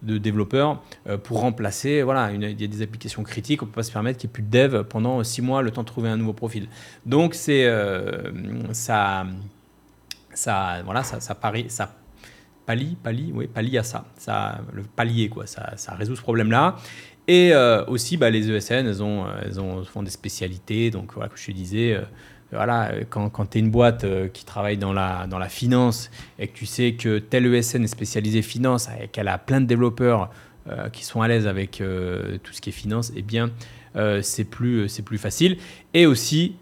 développeurs 0.04 0.82
euh, 1.08 1.18
pour 1.18 1.40
remplacer. 1.40 2.02
Voilà, 2.02 2.32
il 2.32 2.42
y 2.42 2.64
a 2.64 2.66
des 2.66 2.82
applications 2.82 3.22
critiques, 3.22 3.62
on 3.62 3.66
ne 3.66 3.70
peut 3.70 3.76
pas 3.76 3.82
se 3.82 3.92
permettre 3.92 4.18
qu'il 4.18 4.28
n'y 4.28 4.32
ait 4.32 4.34
plus 4.34 4.42
de 4.42 4.50
dev 4.50 4.84
pendant 4.84 5.22
six 5.24 5.42
mois, 5.42 5.62
le 5.62 5.70
temps 5.70 5.82
de 5.82 5.86
trouver 5.86 6.08
un 6.08 6.16
nouveau 6.16 6.32
profil. 6.32 6.68
Donc, 7.06 7.34
c'est 7.34 7.66
euh, 7.66 8.30
ça, 8.72 9.26
ça, 10.32 10.82
voilà, 10.84 11.02
ça, 11.02 11.20
ça, 11.20 11.34
parie, 11.34 11.66
ça 11.68 11.94
pallie, 12.66 12.96
pallie, 13.02 13.30
oui, 13.34 13.46
pallie 13.46 13.76
à 13.78 13.82
ça, 13.82 14.06
ça 14.16 14.60
le 14.72 14.82
palier, 14.82 15.28
quoi, 15.28 15.46
ça, 15.46 15.72
ça 15.76 15.94
résout 15.94 16.16
ce 16.16 16.22
problème-là. 16.22 16.76
Et 17.26 17.54
euh, 17.54 17.84
aussi, 17.86 18.16
bah, 18.16 18.28
les 18.28 18.50
ESN, 18.50 18.86
elles, 18.86 19.02
ont, 19.02 19.26
elles 19.42 19.58
ont, 19.58 19.82
font 19.84 20.02
des 20.02 20.10
spécialités. 20.10 20.90
Donc, 20.90 21.14
voilà, 21.14 21.28
comme 21.28 21.38
je 21.38 21.46
te 21.46 21.52
disais, 21.52 21.98
voilà, 22.52 22.92
quand, 23.10 23.50
tu 23.50 23.58
es 23.58 23.60
une 23.60 23.70
boîte 23.70 24.04
euh, 24.04 24.28
qui 24.28 24.44
travaille 24.44 24.76
dans 24.76 24.92
la, 24.92 25.26
dans 25.26 25.38
la 25.38 25.48
finance 25.48 26.10
et 26.38 26.46
que 26.46 26.56
tu 26.56 26.66
sais 26.66 26.92
que 26.92 27.18
telle 27.18 27.52
ESN 27.52 27.84
est 27.84 27.88
spécialisée 27.88 28.42
finance 28.42 28.88
et 29.02 29.08
qu'elle 29.08 29.28
a 29.28 29.38
plein 29.38 29.60
de 29.60 29.66
développeurs 29.66 30.30
euh, 30.68 30.88
qui 30.88 31.04
sont 31.04 31.20
à 31.20 31.28
l'aise 31.28 31.46
avec 31.46 31.80
euh, 31.80 32.38
tout 32.42 32.52
ce 32.52 32.60
qui 32.60 32.70
est 32.70 32.72
finance, 32.72 33.12
eh 33.16 33.22
bien, 33.22 33.50
c'est 34.22 34.44
plus, 34.44 34.88
plus 35.04 35.18
facile. 35.18 35.56
Et 35.92 36.04
aussi, 36.04 36.56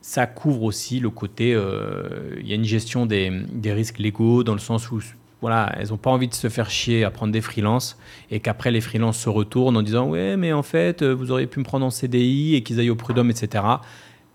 ça 0.00 0.26
couvre 0.26 0.64
aussi 0.64 0.98
le 0.98 1.10
côté, 1.10 1.50
il 1.50 2.48
y 2.48 2.50
a 2.50 2.56
une 2.56 2.64
gestion 2.64 3.06
des, 3.06 3.30
des, 3.52 3.72
risques 3.72 3.98
légaux 3.98 4.42
dans 4.42 4.52
le 4.52 4.58
sens 4.58 4.90
où 4.90 5.00
voilà, 5.40 5.72
elles 5.78 5.90
n'ont 5.90 5.96
pas 5.96 6.10
envie 6.10 6.26
de 6.26 6.34
se 6.34 6.48
faire 6.48 6.68
chier 6.68 7.04
à 7.04 7.12
prendre 7.12 7.32
des 7.32 7.40
freelances 7.40 7.96
et 8.32 8.40
qu'après 8.40 8.72
les 8.72 8.80
freelances 8.80 9.18
se 9.18 9.28
retournent 9.28 9.76
en 9.76 9.82
disant 9.82 10.08
ouais 10.08 10.36
mais 10.36 10.52
en 10.52 10.64
fait 10.64 11.04
vous 11.04 11.30
auriez 11.30 11.46
pu 11.46 11.60
me 11.60 11.64
prendre 11.64 11.86
en 11.86 11.90
CDI 11.90 12.56
et 12.56 12.62
qu'ils 12.64 12.80
aillent 12.80 12.90
au 12.90 12.96
prud'homme 12.96 13.30
etc. 13.30 13.62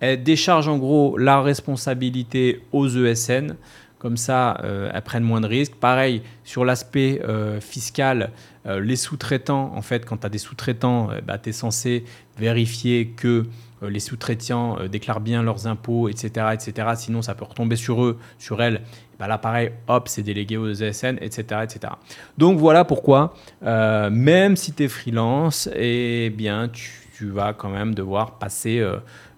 Elle 0.01 0.23
décharge 0.23 0.67
en 0.67 0.77
gros 0.77 1.15
la 1.17 1.41
responsabilité 1.41 2.61
aux 2.73 2.89
ESN. 2.89 3.55
Comme 3.99 4.17
ça, 4.17 4.59
euh, 4.63 4.89
elles 4.91 5.01
prennent 5.03 5.23
moins 5.23 5.41
de 5.41 5.47
risques. 5.47 5.75
Pareil, 5.75 6.23
sur 6.43 6.65
l'aspect 6.65 7.21
euh, 7.23 7.61
fiscal, 7.61 8.31
euh, 8.65 8.79
les 8.79 8.95
sous-traitants, 8.95 9.71
en 9.75 9.83
fait, 9.83 10.05
quand 10.05 10.17
tu 10.17 10.25
as 10.25 10.29
des 10.29 10.39
sous-traitants, 10.39 11.09
bah, 11.23 11.37
tu 11.37 11.49
es 11.49 11.51
censé 11.51 12.03
vérifier 12.39 13.09
que 13.09 13.45
les 13.83 13.99
sous-traitants 13.99 14.77
déclarent 14.91 15.21
bien 15.21 15.43
leurs 15.43 15.67
impôts, 15.67 16.09
etc., 16.09 16.47
etc. 16.53 16.89
Sinon, 16.95 17.21
ça 17.21 17.35
peut 17.35 17.45
retomber 17.45 17.75
sur 17.75 18.03
eux, 18.03 18.17
sur 18.39 18.61
elles. 18.63 18.81
Bah, 19.19 19.27
là, 19.27 19.37
pareil, 19.37 19.71
hop, 19.87 20.07
c'est 20.07 20.23
délégué 20.23 20.57
aux 20.57 20.71
ESN, 20.71 21.17
etc., 21.21 21.61
etc. 21.63 21.93
Donc 22.39 22.57
voilà 22.57 22.85
pourquoi, 22.85 23.35
même 23.61 24.55
si 24.55 24.73
tu 24.73 24.83
es 24.83 24.87
freelance, 24.87 25.69
eh 25.75 26.31
bien, 26.35 26.69
tu, 26.69 27.00
tu, 27.21 27.29
vas 27.29 27.53
quand 27.53 27.69
même 27.69 27.93
devoir 27.93 28.39
passer 28.39 28.83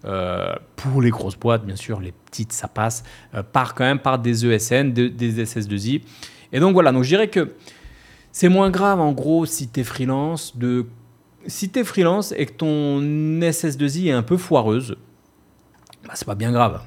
euh, 0.05 0.55
pour 0.75 1.01
les 1.01 1.09
grosses 1.09 1.37
boîtes, 1.37 1.65
bien 1.65 1.75
sûr, 1.75 1.99
les 1.99 2.11
petites, 2.11 2.51
ça 2.51 2.67
passe, 2.67 3.03
euh, 3.35 3.43
par 3.43 3.73
quand 3.73 3.85
même 3.85 3.99
par 3.99 4.19
des 4.19 4.45
ESN, 4.45 4.91
des 4.91 5.45
SS2I. 5.45 6.01
Et 6.51 6.59
donc 6.59 6.73
voilà, 6.73 6.91
donc 6.91 7.03
je 7.03 7.09
dirais 7.09 7.29
que 7.29 7.53
c'est 8.31 8.49
moins 8.49 8.69
grave 8.69 8.99
en 8.99 9.11
gros 9.11 9.45
si 9.45 9.69
tu 9.69 9.79
es 9.79 9.83
freelance 9.83 10.57
de 10.57 10.87
si 11.45 11.69
tu 11.69 11.83
freelance 11.83 12.33
et 12.37 12.45
que 12.45 12.53
ton 12.53 13.01
SS2I 13.01 14.07
est 14.07 14.11
un 14.11 14.23
peu 14.23 14.37
foireuse, 14.37 14.95
bah, 16.05 16.13
c'est 16.15 16.25
pas 16.25 16.35
bien 16.35 16.51
grave. 16.51 16.81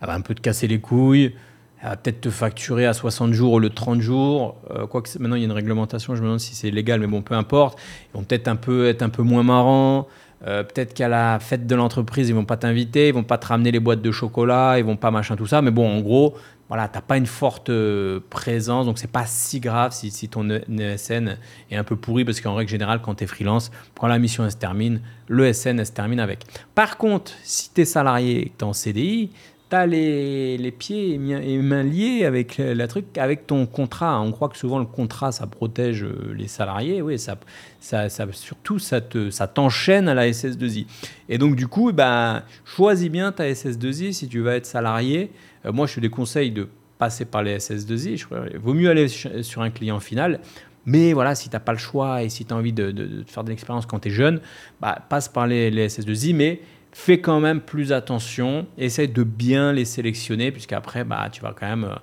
Elle 0.00 0.08
va 0.08 0.14
un 0.14 0.20
peu 0.20 0.34
te 0.34 0.40
casser 0.40 0.66
les 0.66 0.80
couilles, 0.80 1.34
elle 1.82 1.90
va 1.90 1.96
peut-être 1.96 2.20
te 2.20 2.30
facturer 2.30 2.86
à 2.86 2.92
60 2.92 3.32
jours 3.32 3.52
au 3.52 3.58
lieu 3.58 3.68
de 3.68 3.74
30 3.74 4.00
jours. 4.00 4.56
Euh, 4.70 4.86
quoique 4.86 5.10
maintenant 5.18 5.36
il 5.36 5.40
y 5.40 5.44
a 5.44 5.46
une 5.46 5.52
réglementation, 5.52 6.14
je 6.14 6.20
me 6.20 6.26
demande 6.26 6.40
si 6.40 6.54
c'est 6.54 6.70
légal, 6.70 7.00
mais 7.00 7.06
bon, 7.06 7.22
peu 7.22 7.34
importe. 7.34 7.78
Ils 8.12 8.18
vont 8.18 8.24
peut-être 8.24 8.48
un 8.48 8.56
peu 8.56 8.88
être 8.88 9.02
un 9.02 9.08
peu 9.08 9.22
moins 9.22 9.42
marrants. 9.42 10.08
Euh, 10.46 10.62
peut-être 10.62 10.94
qu'à 10.94 11.08
la 11.08 11.38
fête 11.38 11.66
de 11.66 11.74
l'entreprise, 11.74 12.28
ils 12.28 12.34
vont 12.34 12.44
pas 12.44 12.56
t'inviter, 12.56 13.08
ils 13.08 13.14
vont 13.14 13.24
pas 13.24 13.38
te 13.38 13.46
ramener 13.46 13.70
les 13.70 13.80
boîtes 13.80 14.02
de 14.02 14.10
chocolat, 14.10 14.78
ils 14.78 14.84
vont 14.84 14.96
pas 14.96 15.10
machin 15.10 15.36
tout 15.36 15.46
ça. 15.46 15.60
Mais 15.60 15.70
bon, 15.70 15.88
en 15.88 16.00
gros, 16.00 16.34
voilà, 16.68 16.88
t'as 16.88 17.00
pas 17.00 17.16
une 17.16 17.26
forte 17.26 17.68
euh, 17.68 18.20
présence, 18.30 18.86
donc 18.86 18.98
c'est 18.98 19.10
pas 19.10 19.26
si 19.26 19.60
grave 19.60 19.92
si, 19.92 20.28
ton 20.28 20.48
ESN 20.48 21.36
est 21.70 21.76
un 21.76 21.84
peu 21.84 21.96
pourri, 21.96 22.24
parce 22.24 22.40
qu'en 22.40 22.54
règle 22.54 22.70
générale, 22.70 23.00
quand 23.02 23.16
tu 23.16 23.24
es 23.24 23.26
freelance, 23.26 23.70
quand 23.98 24.06
la 24.06 24.18
mission 24.18 24.48
se 24.48 24.56
termine, 24.56 25.00
le 25.26 25.52
SN 25.52 25.84
se 25.84 25.92
termine 25.92 26.20
avec. 26.20 26.44
Par 26.74 26.96
contre, 26.96 27.32
si 27.42 27.72
tu 27.74 27.80
es 27.82 27.84
salarié 27.84 28.46
et 28.46 28.48
que 28.50 28.58
tu 28.58 28.64
en 28.64 28.72
CDI, 28.72 29.30
tu 29.70 29.76
as 29.76 29.86
les, 29.86 30.58
les, 30.58 30.70
pieds 30.70 31.14
et 31.14 31.18
mains 31.58 31.82
liés 31.82 32.24
avec 32.24 32.58
la 32.58 32.88
truc, 32.88 33.16
avec 33.16 33.46
ton 33.46 33.66
contrat. 33.66 34.20
On 34.20 34.32
croit 34.32 34.48
que 34.48 34.58
souvent 34.58 34.78
le 34.78 34.84
contrat, 34.84 35.32
ça 35.32 35.46
protège 35.46 36.02
euh, 36.02 36.34
les 36.36 36.48
salariés. 36.48 37.00
Oui, 37.02 37.18
ça, 37.18 37.38
ça, 37.78 38.08
ça 38.08 38.26
surtout, 38.32 38.78
ça 38.78 39.00
te, 39.00 39.30
ça 39.30 39.46
t'enchaîne 39.46 40.08
à 40.08 40.14
la 40.14 40.28
SS2I. 40.28 40.86
Et 41.28 41.38
donc, 41.38 41.56
du 41.56 41.68
coup, 41.68 41.92
bah, 41.92 42.44
choisis 42.64 43.08
bien 43.08 43.32
ta 43.32 43.44
SS2I 43.44 44.12
si 44.12 44.28
tu 44.28 44.40
vas 44.40 44.56
être 44.56 44.66
salarié. 44.66 45.30
Euh, 45.64 45.72
moi, 45.72 45.86
je 45.86 45.94
te 45.94 46.00
déconseille 46.00 46.50
de 46.50 46.68
passer 46.98 47.24
par 47.24 47.42
les 47.42 47.58
SS2I. 47.58 48.26
Il 48.52 48.58
vaut 48.58 48.74
mieux 48.74 48.90
aller 48.90 49.08
sur 49.08 49.62
un 49.62 49.70
client 49.70 50.00
final. 50.00 50.40
Mais 50.86 51.12
voilà, 51.12 51.34
si 51.34 51.48
tu 51.48 51.54
n'as 51.54 51.60
pas 51.60 51.72
le 51.72 51.78
choix 51.78 52.22
et 52.22 52.28
si 52.28 52.44
tu 52.44 52.52
as 52.52 52.56
envie 52.56 52.72
de, 52.72 52.90
de, 52.90 53.24
faire 53.26 53.44
de 53.44 53.50
l'expérience 53.50 53.86
quand 53.86 54.00
tu 54.00 54.08
es 54.08 54.10
jeune, 54.10 54.40
bah, 54.80 54.98
passe 55.08 55.28
par 55.28 55.46
les, 55.46 55.70
les 55.70 55.88
SS2I. 55.88 56.34
Mais 56.34 56.60
fais 56.92 57.20
quand 57.20 57.40
même 57.40 57.60
plus 57.60 57.92
attention, 57.92 58.66
essaye 58.78 59.08
de 59.08 59.22
bien 59.22 59.72
les 59.72 59.84
sélectionner, 59.84 60.50
puisqu'après, 60.52 61.04
bah, 61.04 61.28
tu 61.30 61.42
vas 61.42 61.54
quand 61.58 61.66
même 61.66 61.84
euh, 61.84 61.96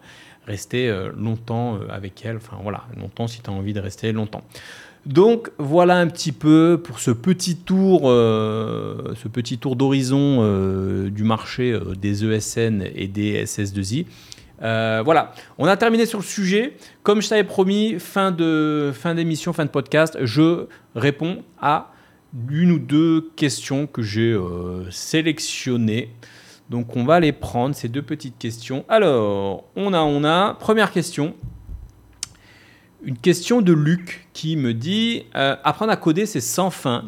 rester 0.46 0.90
euh, 0.90 1.12
longtemps 1.16 1.76
euh, 1.76 1.88
avec 1.90 2.26
elles. 2.26 2.38
Enfin 2.38 2.58
voilà, 2.62 2.86
longtemps 2.96 3.28
si 3.28 3.42
tu 3.42 3.50
as 3.50 3.54
envie 3.54 3.74
de 3.74 3.80
rester 3.80 4.12
longtemps. 4.12 4.44
Donc 5.06 5.52
voilà 5.58 5.98
un 5.98 6.08
petit 6.08 6.34
peu 6.34 6.82
pour 6.84 7.00
ce 7.00 7.12
petit 7.12 7.56
tour, 7.56 8.10
ce 8.10 9.28
petit 9.30 9.58
tour 9.58 9.78
d'horizon 9.78 10.42
du 11.10 11.24
marché 11.24 11.80
des 11.98 12.26
ESN 12.26 12.84
et 12.94 13.08
des 13.08 13.46
SS2I. 13.46 14.06
voilà, 14.60 15.32
on 15.60 15.66
a 15.66 15.78
terminé 15.78 16.06
sur 16.06 16.20
le 16.20 16.26
sujet. 16.26 16.76
Comme 17.04 17.22
je 17.22 17.30
t'avais 17.30 17.46
promis, 17.46 18.00
fin 18.00 18.32
de 18.32 18.92
fin 18.94 19.16
d'émission, 19.16 19.54
fin 19.54 19.64
de 19.64 19.70
podcast, 19.70 20.18
je 20.24 20.66
réponds 20.94 21.42
à 21.62 21.94
une 22.50 22.72
ou 22.72 22.80
deux 22.80 23.32
questions 23.36 23.88
que 23.88 24.02
j'ai 24.02 24.34
euh, 24.34 24.90
sélectionnées. 24.92 26.12
Donc 26.70 26.96
on 26.96 27.06
va 27.06 27.20
les 27.20 27.32
prendre, 27.32 27.76
ces 27.76 27.88
deux 27.88 28.02
petites 28.02 28.38
questions. 28.38 28.86
Alors, 28.90 29.66
on 29.76 29.94
a, 29.94 30.02
on 30.02 30.24
a, 30.24 30.54
première 30.56 30.92
question. 30.92 31.36
Une 33.04 33.18
question 33.18 33.62
de 33.62 33.74
Luc 33.74 34.28
qui 34.34 34.58
me 34.58 34.74
dit 34.74 35.26
euh, 35.36 35.56
Apprendre 35.64 35.92
à 35.92 35.98
coder, 35.98 36.26
c'est 36.26 36.42
sans 36.42 36.70
fin. 36.70 37.06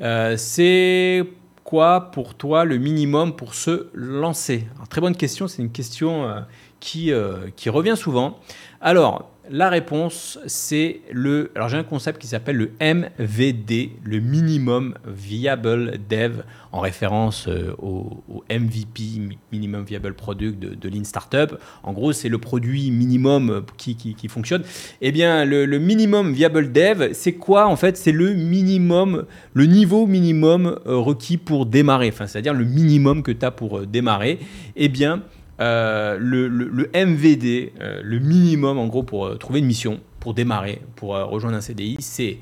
Euh, 0.00 0.36
c'est 0.36 1.24
quoi 1.62 2.10
pour 2.10 2.34
toi 2.34 2.64
le 2.64 2.78
minimum 2.78 3.36
pour 3.36 3.54
se 3.54 3.88
lancer? 3.94 4.66
Très 4.90 5.00
bonne 5.00 5.14
question, 5.14 5.46
c'est 5.46 5.62
une 5.62 5.70
question 5.70 6.44
qui, 6.80 7.12
qui 7.54 7.70
revient 7.70 7.96
souvent. 7.96 8.40
Alors, 8.80 9.31
la 9.50 9.68
réponse, 9.68 10.38
c'est 10.46 11.00
le. 11.10 11.50
Alors, 11.56 11.68
j'ai 11.68 11.76
un 11.76 11.82
concept 11.82 12.20
qui 12.20 12.28
s'appelle 12.28 12.56
le 12.56 12.70
MVD, 12.80 13.90
le 14.04 14.20
Minimum 14.20 14.94
Viable 15.04 15.98
Dev, 16.08 16.42
en 16.70 16.80
référence 16.80 17.48
euh, 17.48 17.74
au, 17.78 18.22
MVP, 18.48 19.02
Minimum 19.50 19.84
Viable 19.84 20.14
Product 20.14 20.58
de, 20.58 20.74
de 20.74 20.88
Lean 20.88 21.04
Startup. 21.04 21.58
En 21.82 21.92
gros, 21.92 22.12
c'est 22.12 22.28
le 22.28 22.38
produit 22.38 22.90
minimum 22.90 23.64
qui, 23.76 23.96
qui, 23.96 24.28
fonctionne. 24.28 24.62
Eh 25.00 25.10
bien, 25.10 25.44
le, 25.44 25.66
Minimum 25.78 26.32
Viable 26.32 26.70
Dev, 26.70 27.12
c'est 27.12 27.34
quoi 27.34 27.66
En 27.66 27.76
fait, 27.76 27.96
c'est 27.96 28.12
le 28.12 28.34
minimum, 28.34 29.26
le 29.54 29.66
niveau 29.66 30.06
minimum 30.06 30.78
euh, 30.86 30.96
requis 30.96 31.36
pour 31.36 31.66
démarrer. 31.66 32.08
Enfin, 32.08 32.28
c'est-à-dire 32.28 32.54
le 32.54 32.64
minimum 32.64 33.22
que 33.22 33.32
tu 33.32 33.44
as 33.44 33.50
pour 33.50 33.78
euh, 33.78 33.86
démarrer. 33.86 34.38
Eh 34.76 34.88
bien, 34.88 35.22
euh, 35.60 36.16
le, 36.18 36.90
MVD, 36.94 37.72
euh, 37.80 38.00
le 38.02 38.18
minimum 38.18 38.78
en 38.78 38.86
gros 38.86 39.02
pour 39.02 39.26
euh, 39.26 39.36
trouver 39.36 39.60
une 39.60 39.66
mission, 39.66 40.00
pour 40.18 40.34
démarrer, 40.34 40.80
pour 40.96 41.10
rejoindre 41.10 41.56
un 41.56 41.60
CDI, 41.60 41.98
c'est 42.00 42.38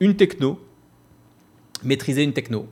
une 0.00 0.16
techno, 0.16 0.60
maîtriser 1.82 2.24
une 2.24 2.32
techno, 2.32 2.66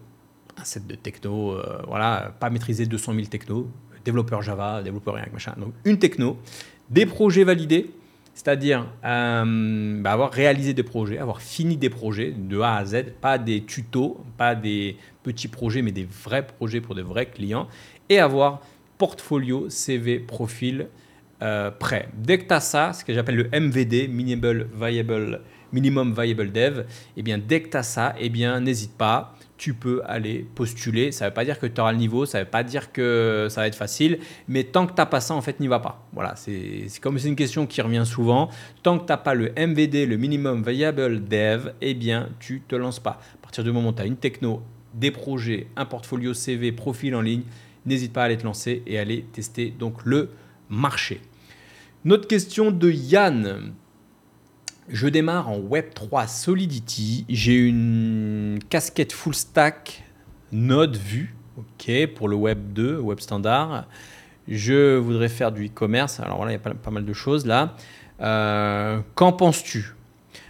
un 0.57 0.64
set 0.64 0.87
de 0.87 0.94
techno, 0.94 1.57
voilà, 1.87 2.35
pas 2.40 2.51
maîtriser 2.51 2.87
200 2.87 3.14
000 3.14 3.27
technos, 3.27 3.68
développeur 4.05 4.42
Java, 4.42 4.83
développeur 4.83 5.14
React, 5.14 5.33
machin. 5.33 5.55
Donc 5.59 5.75
une 5.85 5.98
techno, 5.98 6.38
des 6.88 7.05
projets 7.05 7.44
validés, 7.44 7.90
c'est-à-dire 8.35 8.87
bah, 9.03 10.12
avoir 10.12 10.33
réalisé 10.33 10.72
des 10.72 10.83
projets, 10.83 11.18
avoir 11.18 11.42
fini 11.42 11.77
des 11.77 11.90
projets 11.90 12.33
de 12.33 12.59
A 12.61 12.77
à 12.77 12.85
Z, 12.87 13.05
pas 13.20 13.37
des 13.37 13.64
tutos, 13.64 14.18
pas 14.38 14.55
des 14.55 14.96
petits 15.22 15.48
projets, 15.48 15.83
mais 15.83 15.92
des 15.92 16.09
vrais 16.25 16.46
projets 16.46 16.81
pour 16.81 16.94
des 16.94 17.03
vrais 17.03 17.27
clients, 17.27 17.68
et 18.09 18.18
avoir 18.18 18.62
portfolio, 18.98 19.68
CV, 19.68 20.18
profil 20.18 20.88
euh, 21.42 21.70
prêt. 21.70 22.09
Dès 22.14 22.38
que 22.38 22.44
tu 22.44 22.55
as 22.55 22.61
ça, 22.61 22.92
ce 22.92 23.05
que 23.05 23.12
j'appelle 23.12 23.37
le 23.37 23.61
MVD, 23.61 24.09
Minimum 24.09 26.14
Viable 26.14 26.52
Dev, 26.52 26.85
eh 27.16 27.22
bien, 27.22 27.38
dès 27.38 27.62
que 27.62 27.70
tu 27.70 27.76
as 27.76 27.83
ça, 27.83 28.14
eh 28.18 28.28
bien, 28.28 28.61
n'hésite 28.61 28.96
pas 28.96 29.35
tu 29.62 29.74
peux 29.74 30.02
aller 30.07 30.44
postuler. 30.57 31.12
Ça 31.12 31.24
ne 31.24 31.31
veut 31.31 31.35
pas 31.35 31.44
dire 31.44 31.61
que 31.61 31.66
tu 31.66 31.81
auras 31.81 31.92
le 31.92 31.98
niveau, 31.98 32.26
ça 32.26 32.38
ne 32.38 32.42
veut 32.42 32.50
pas 32.50 32.64
dire 32.64 32.90
que 32.90 33.46
ça 33.48 33.61
va 33.61 33.68
être 33.68 33.76
facile, 33.76 34.18
mais 34.48 34.64
tant 34.64 34.88
que 34.88 34.90
tu 34.90 34.96
n'as 34.96 35.07
pas 35.07 35.20
ça, 35.20 35.35
en 35.35 35.40
fait, 35.40 35.61
n'y 35.61 35.68
va 35.68 35.78
pas. 35.78 36.05
Voilà, 36.12 36.35
c'est 36.35 36.88
comme 37.00 37.16
c'est 37.16 37.28
une 37.28 37.37
question 37.37 37.68
qui 37.68 37.81
revient 37.81 38.02
souvent. 38.05 38.50
Tant 38.83 38.98
que 38.98 39.07
tu 39.07 39.12
n'as 39.12 39.18
pas 39.18 39.35
le 39.35 39.52
MVD, 39.57 40.07
le 40.07 40.16
Minimum 40.16 40.64
Viable 40.64 41.22
Dev, 41.22 41.74
eh 41.81 41.94
bien, 41.94 42.31
tu 42.40 42.62
te 42.66 42.74
lances 42.74 42.98
pas. 42.98 43.20
À 43.35 43.37
partir 43.40 43.62
du 43.62 43.70
moment 43.70 43.90
où 43.90 43.92
tu 43.92 44.02
as 44.02 44.07
une 44.07 44.16
techno, 44.16 44.62
des 44.94 45.12
projets, 45.12 45.68
un 45.76 45.85
portfolio 45.85 46.35
CV, 46.35 46.72
profil 46.72 47.14
en 47.14 47.20
ligne, 47.20 47.44
n'hésite 47.86 48.12
pas 48.12 48.22
à 48.22 48.24
aller 48.26 48.36
te 48.36 48.44
lancer 48.44 48.82
et 48.86 48.98
aller 48.98 49.24
tester 49.32 49.70
donc 49.70 50.04
le 50.04 50.30
marché. 50.68 51.20
Notre 52.04 52.26
question 52.26 52.70
de 52.70 52.90
Yann. 52.90 53.74
Je 54.88 55.06
démarre 55.06 55.48
en 55.48 55.60
Web3 55.60 56.28
Solidity. 56.28 57.24
J'ai 57.28 57.56
une 57.56 58.58
casquette 58.68 59.12
full 59.12 59.34
stack 59.34 60.04
Node 60.50 60.96
vue, 60.96 61.34
ok, 61.56 62.08
pour 62.14 62.28
le 62.28 62.36
Web 62.36 62.72
2, 62.72 62.98
Web 62.98 63.20
standard. 63.20 63.86
Je 64.48 64.96
voudrais 64.96 65.28
faire 65.28 65.52
du 65.52 65.66
e-commerce. 65.66 66.18
Alors 66.20 66.38
voilà, 66.38 66.52
il 66.52 66.54
y 66.54 66.58
a 66.58 66.74
pas, 66.74 66.90
mal 66.90 67.04
de 67.04 67.12
choses 67.12 67.46
là. 67.46 67.76
Euh, 68.20 69.00
qu'en 69.14 69.32
penses-tu? 69.32 69.94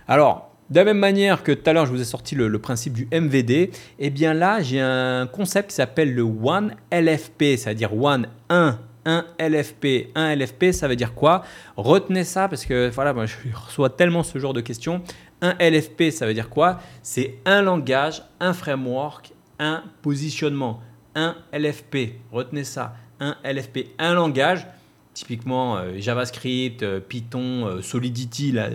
Alors, 0.09 0.52
de 0.73 0.77
la 0.79 0.85
même 0.85 0.99
manière 0.99 1.43
que 1.43 1.53
tout 1.53 1.69
à 1.69 1.75
l'heure, 1.75 1.85
je 1.85 1.93
vous 1.93 2.01
ai 2.01 2.05
sorti 2.05 2.35
le, 2.35 2.59
principe 2.59 2.95
du 2.95 3.07
MVD, 3.13 3.71
eh 3.99 4.11
bien 4.11 4.33
là, 4.33 4.63
j'ai 4.63 4.81
un 4.81 5.27
concept 5.27 5.69
qui 5.69 5.77
s'appelle 5.77 6.15
le 6.15 6.23
One 6.23 6.75
LFP, 6.91 7.59
c'est-à-dire 7.59 7.95
One 7.95 8.27
1 8.49 8.79
un 9.05 9.27
LFP. 9.39 10.11
Un 10.15 10.35
LFP, 10.35 10.73
ça 10.73 10.89
veut 10.89 10.97
dire 10.97 11.13
quoi? 11.13 11.43
Retenez 11.77 12.25
ça 12.25 12.49
parce 12.49 12.65
que 12.65 12.89
voilà, 12.89 13.15
je 13.27 13.35
reçois 13.53 13.91
tellement 13.91 14.23
ce 14.23 14.39
genre 14.39 14.55
de 14.55 14.61
questions. 14.61 15.03
Un 15.43 15.55
LFP, 15.59 16.11
ça 16.11 16.25
veut 16.25 16.35
dire 16.35 16.49
quoi? 16.49 16.81
C'est 17.03 17.35
un 17.45 17.63
langage, 17.63 18.23
un 18.41 18.55
framework, 18.55 19.33
un 19.59 19.83
positionnement. 20.03 20.81
Un 21.17 21.35
LFP, 21.53 22.15
retenez 22.31 22.65
ça. 22.65 22.95
Un 23.21 23.37
LFP, 23.45 23.89
un 23.99 24.15
langage, 24.15 24.67
typiquement 25.15 25.77
euh, 25.77 25.99
JavaScript, 25.99 26.83
euh, 26.83 27.01
Python, 27.01 27.67
euh, 27.67 27.83
Solidity, 27.83 28.53
là, 28.53 28.71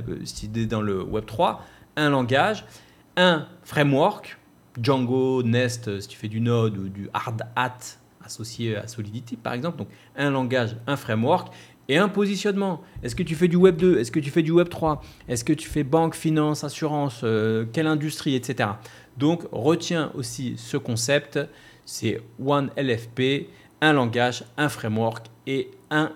dans 0.70 0.82
le 0.82 1.02
Web3. 1.04 1.58
Un 1.98 2.10
langage, 2.10 2.64
un 3.18 3.48
framework, 3.64 4.38
Django, 4.82 5.44
Nest, 5.44 6.00
si 6.00 6.08
tu 6.08 6.18
fais 6.18 6.30
du 6.30 6.40
Node 6.40 6.78
ou 6.78 6.88
du 6.88 7.10
Hard 7.14 7.42
Hat, 7.56 7.80
associé 8.24 8.78
à 8.78 8.88
Solidity, 8.88 9.36
par 9.36 9.54
exemple. 9.54 9.80
Donc, 9.80 9.90
un 10.16 10.30
langage, 10.30 10.78
un 10.86 10.96
framework 10.96 11.52
et 11.90 11.98
un 11.98 12.10
positionnement. 12.10 12.82
Est-ce 13.02 13.16
que 13.16 13.24
tu 13.24 13.36
fais 13.36 13.48
du 13.48 13.56
Web 13.56 13.78
2 13.78 13.98
Est-ce 13.98 14.12
que 14.12 14.20
tu 14.20 14.30
fais 14.30 14.44
du 14.44 14.52
Web 14.52 14.70
3 14.70 15.02
Est-ce 15.28 15.44
que 15.44 15.54
tu 15.54 15.68
fais 15.68 15.84
banque, 15.84 16.16
finance, 16.16 16.64
assurance 16.64 17.22
euh, 17.24 17.66
Quelle 17.72 17.88
industrie, 17.88 18.36
etc. 18.36 18.70
Donc, 19.18 19.44
retiens 19.52 20.12
aussi 20.14 20.56
ce 20.58 20.78
concept. 20.78 21.40
C'est 21.86 22.22
One 22.46 22.70
LFP, 22.78 23.48
un 23.82 23.94
langage, 23.94 24.44
un 24.58 24.70
framework 24.70 25.28
et 25.48 25.72
un 25.90 26.12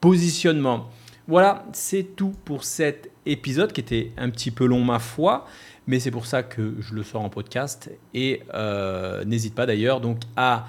positionnement. 0.00 0.90
Voilà, 1.26 1.64
c'est 1.72 2.16
tout 2.16 2.34
pour 2.44 2.64
cet 2.64 3.10
épisode 3.26 3.72
qui 3.72 3.80
était 3.80 4.12
un 4.18 4.28
petit 4.30 4.50
peu 4.50 4.66
long, 4.66 4.84
ma 4.84 4.98
foi 4.98 5.46
mais 5.86 6.00
c'est 6.00 6.10
pour 6.10 6.26
ça 6.26 6.42
que 6.42 6.74
je 6.80 6.94
le 6.94 7.02
sors 7.02 7.22
en 7.22 7.28
podcast. 7.28 7.90
Et 8.14 8.42
euh, 8.54 9.24
n'hésite 9.24 9.54
pas 9.54 9.66
d'ailleurs 9.66 10.00
donc 10.00 10.18
à 10.36 10.66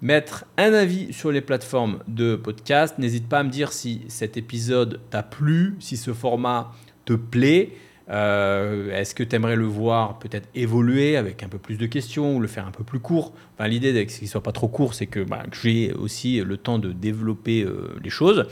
mettre 0.00 0.44
un 0.56 0.72
avis 0.72 1.12
sur 1.12 1.32
les 1.32 1.40
plateformes 1.40 1.98
de 2.06 2.36
podcast. 2.36 2.98
N'hésite 2.98 3.28
pas 3.28 3.40
à 3.40 3.42
me 3.42 3.50
dire 3.50 3.72
si 3.72 4.02
cet 4.08 4.36
épisode 4.36 5.00
t'a 5.10 5.22
plu, 5.22 5.76
si 5.80 5.96
ce 5.96 6.12
format 6.12 6.72
te 7.04 7.12
plaît. 7.14 7.72
Euh, 8.10 8.90
est-ce 8.96 9.14
que 9.14 9.22
tu 9.22 9.36
aimerais 9.36 9.56
le 9.56 9.66
voir 9.66 10.18
peut-être 10.18 10.48
évoluer 10.54 11.18
avec 11.18 11.42
un 11.42 11.48
peu 11.48 11.58
plus 11.58 11.76
de 11.76 11.84
questions 11.84 12.36
ou 12.36 12.40
le 12.40 12.48
faire 12.48 12.66
un 12.66 12.70
peu 12.70 12.84
plus 12.84 13.00
court? 13.00 13.34
Enfin, 13.54 13.68
L'idée, 13.68 14.06
qu'il 14.06 14.24
ne 14.24 14.28
soit 14.28 14.42
pas 14.42 14.52
trop 14.52 14.68
court, 14.68 14.94
c'est 14.94 15.06
que, 15.06 15.20
bah, 15.20 15.42
j'ai 15.52 15.92
aussi 15.92 16.40
le 16.40 16.56
temps 16.56 16.78
de 16.78 16.92
développer 16.92 17.64
euh, 17.64 17.98
les 18.02 18.08
choses. 18.08 18.46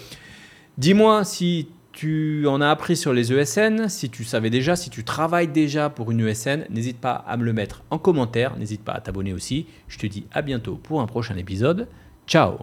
Dis-moi 0.78 1.24
si 1.24 1.68
tu 1.92 2.46
en 2.46 2.60
as 2.60 2.68
appris 2.68 2.96
sur 2.96 3.14
les 3.14 3.32
ESN, 3.32 3.88
si 3.88 4.10
tu 4.10 4.24
savais 4.24 4.50
déjà, 4.50 4.76
si 4.76 4.90
tu 4.90 5.02
travailles 5.02 5.48
déjà 5.48 5.88
pour 5.88 6.10
une 6.10 6.20
ESN, 6.20 6.66
n'hésite 6.68 7.00
pas 7.00 7.14
à 7.14 7.38
me 7.38 7.44
le 7.44 7.54
mettre 7.54 7.82
en 7.90 7.98
commentaire, 7.98 8.58
n'hésite 8.58 8.84
pas 8.84 8.92
à 8.92 9.00
t'abonner 9.00 9.32
aussi. 9.32 9.66
Je 9.88 9.98
te 9.98 10.06
dis 10.06 10.26
à 10.32 10.42
bientôt 10.42 10.76
pour 10.76 11.00
un 11.00 11.06
prochain 11.06 11.36
épisode. 11.36 11.88
Ciao 12.26 12.58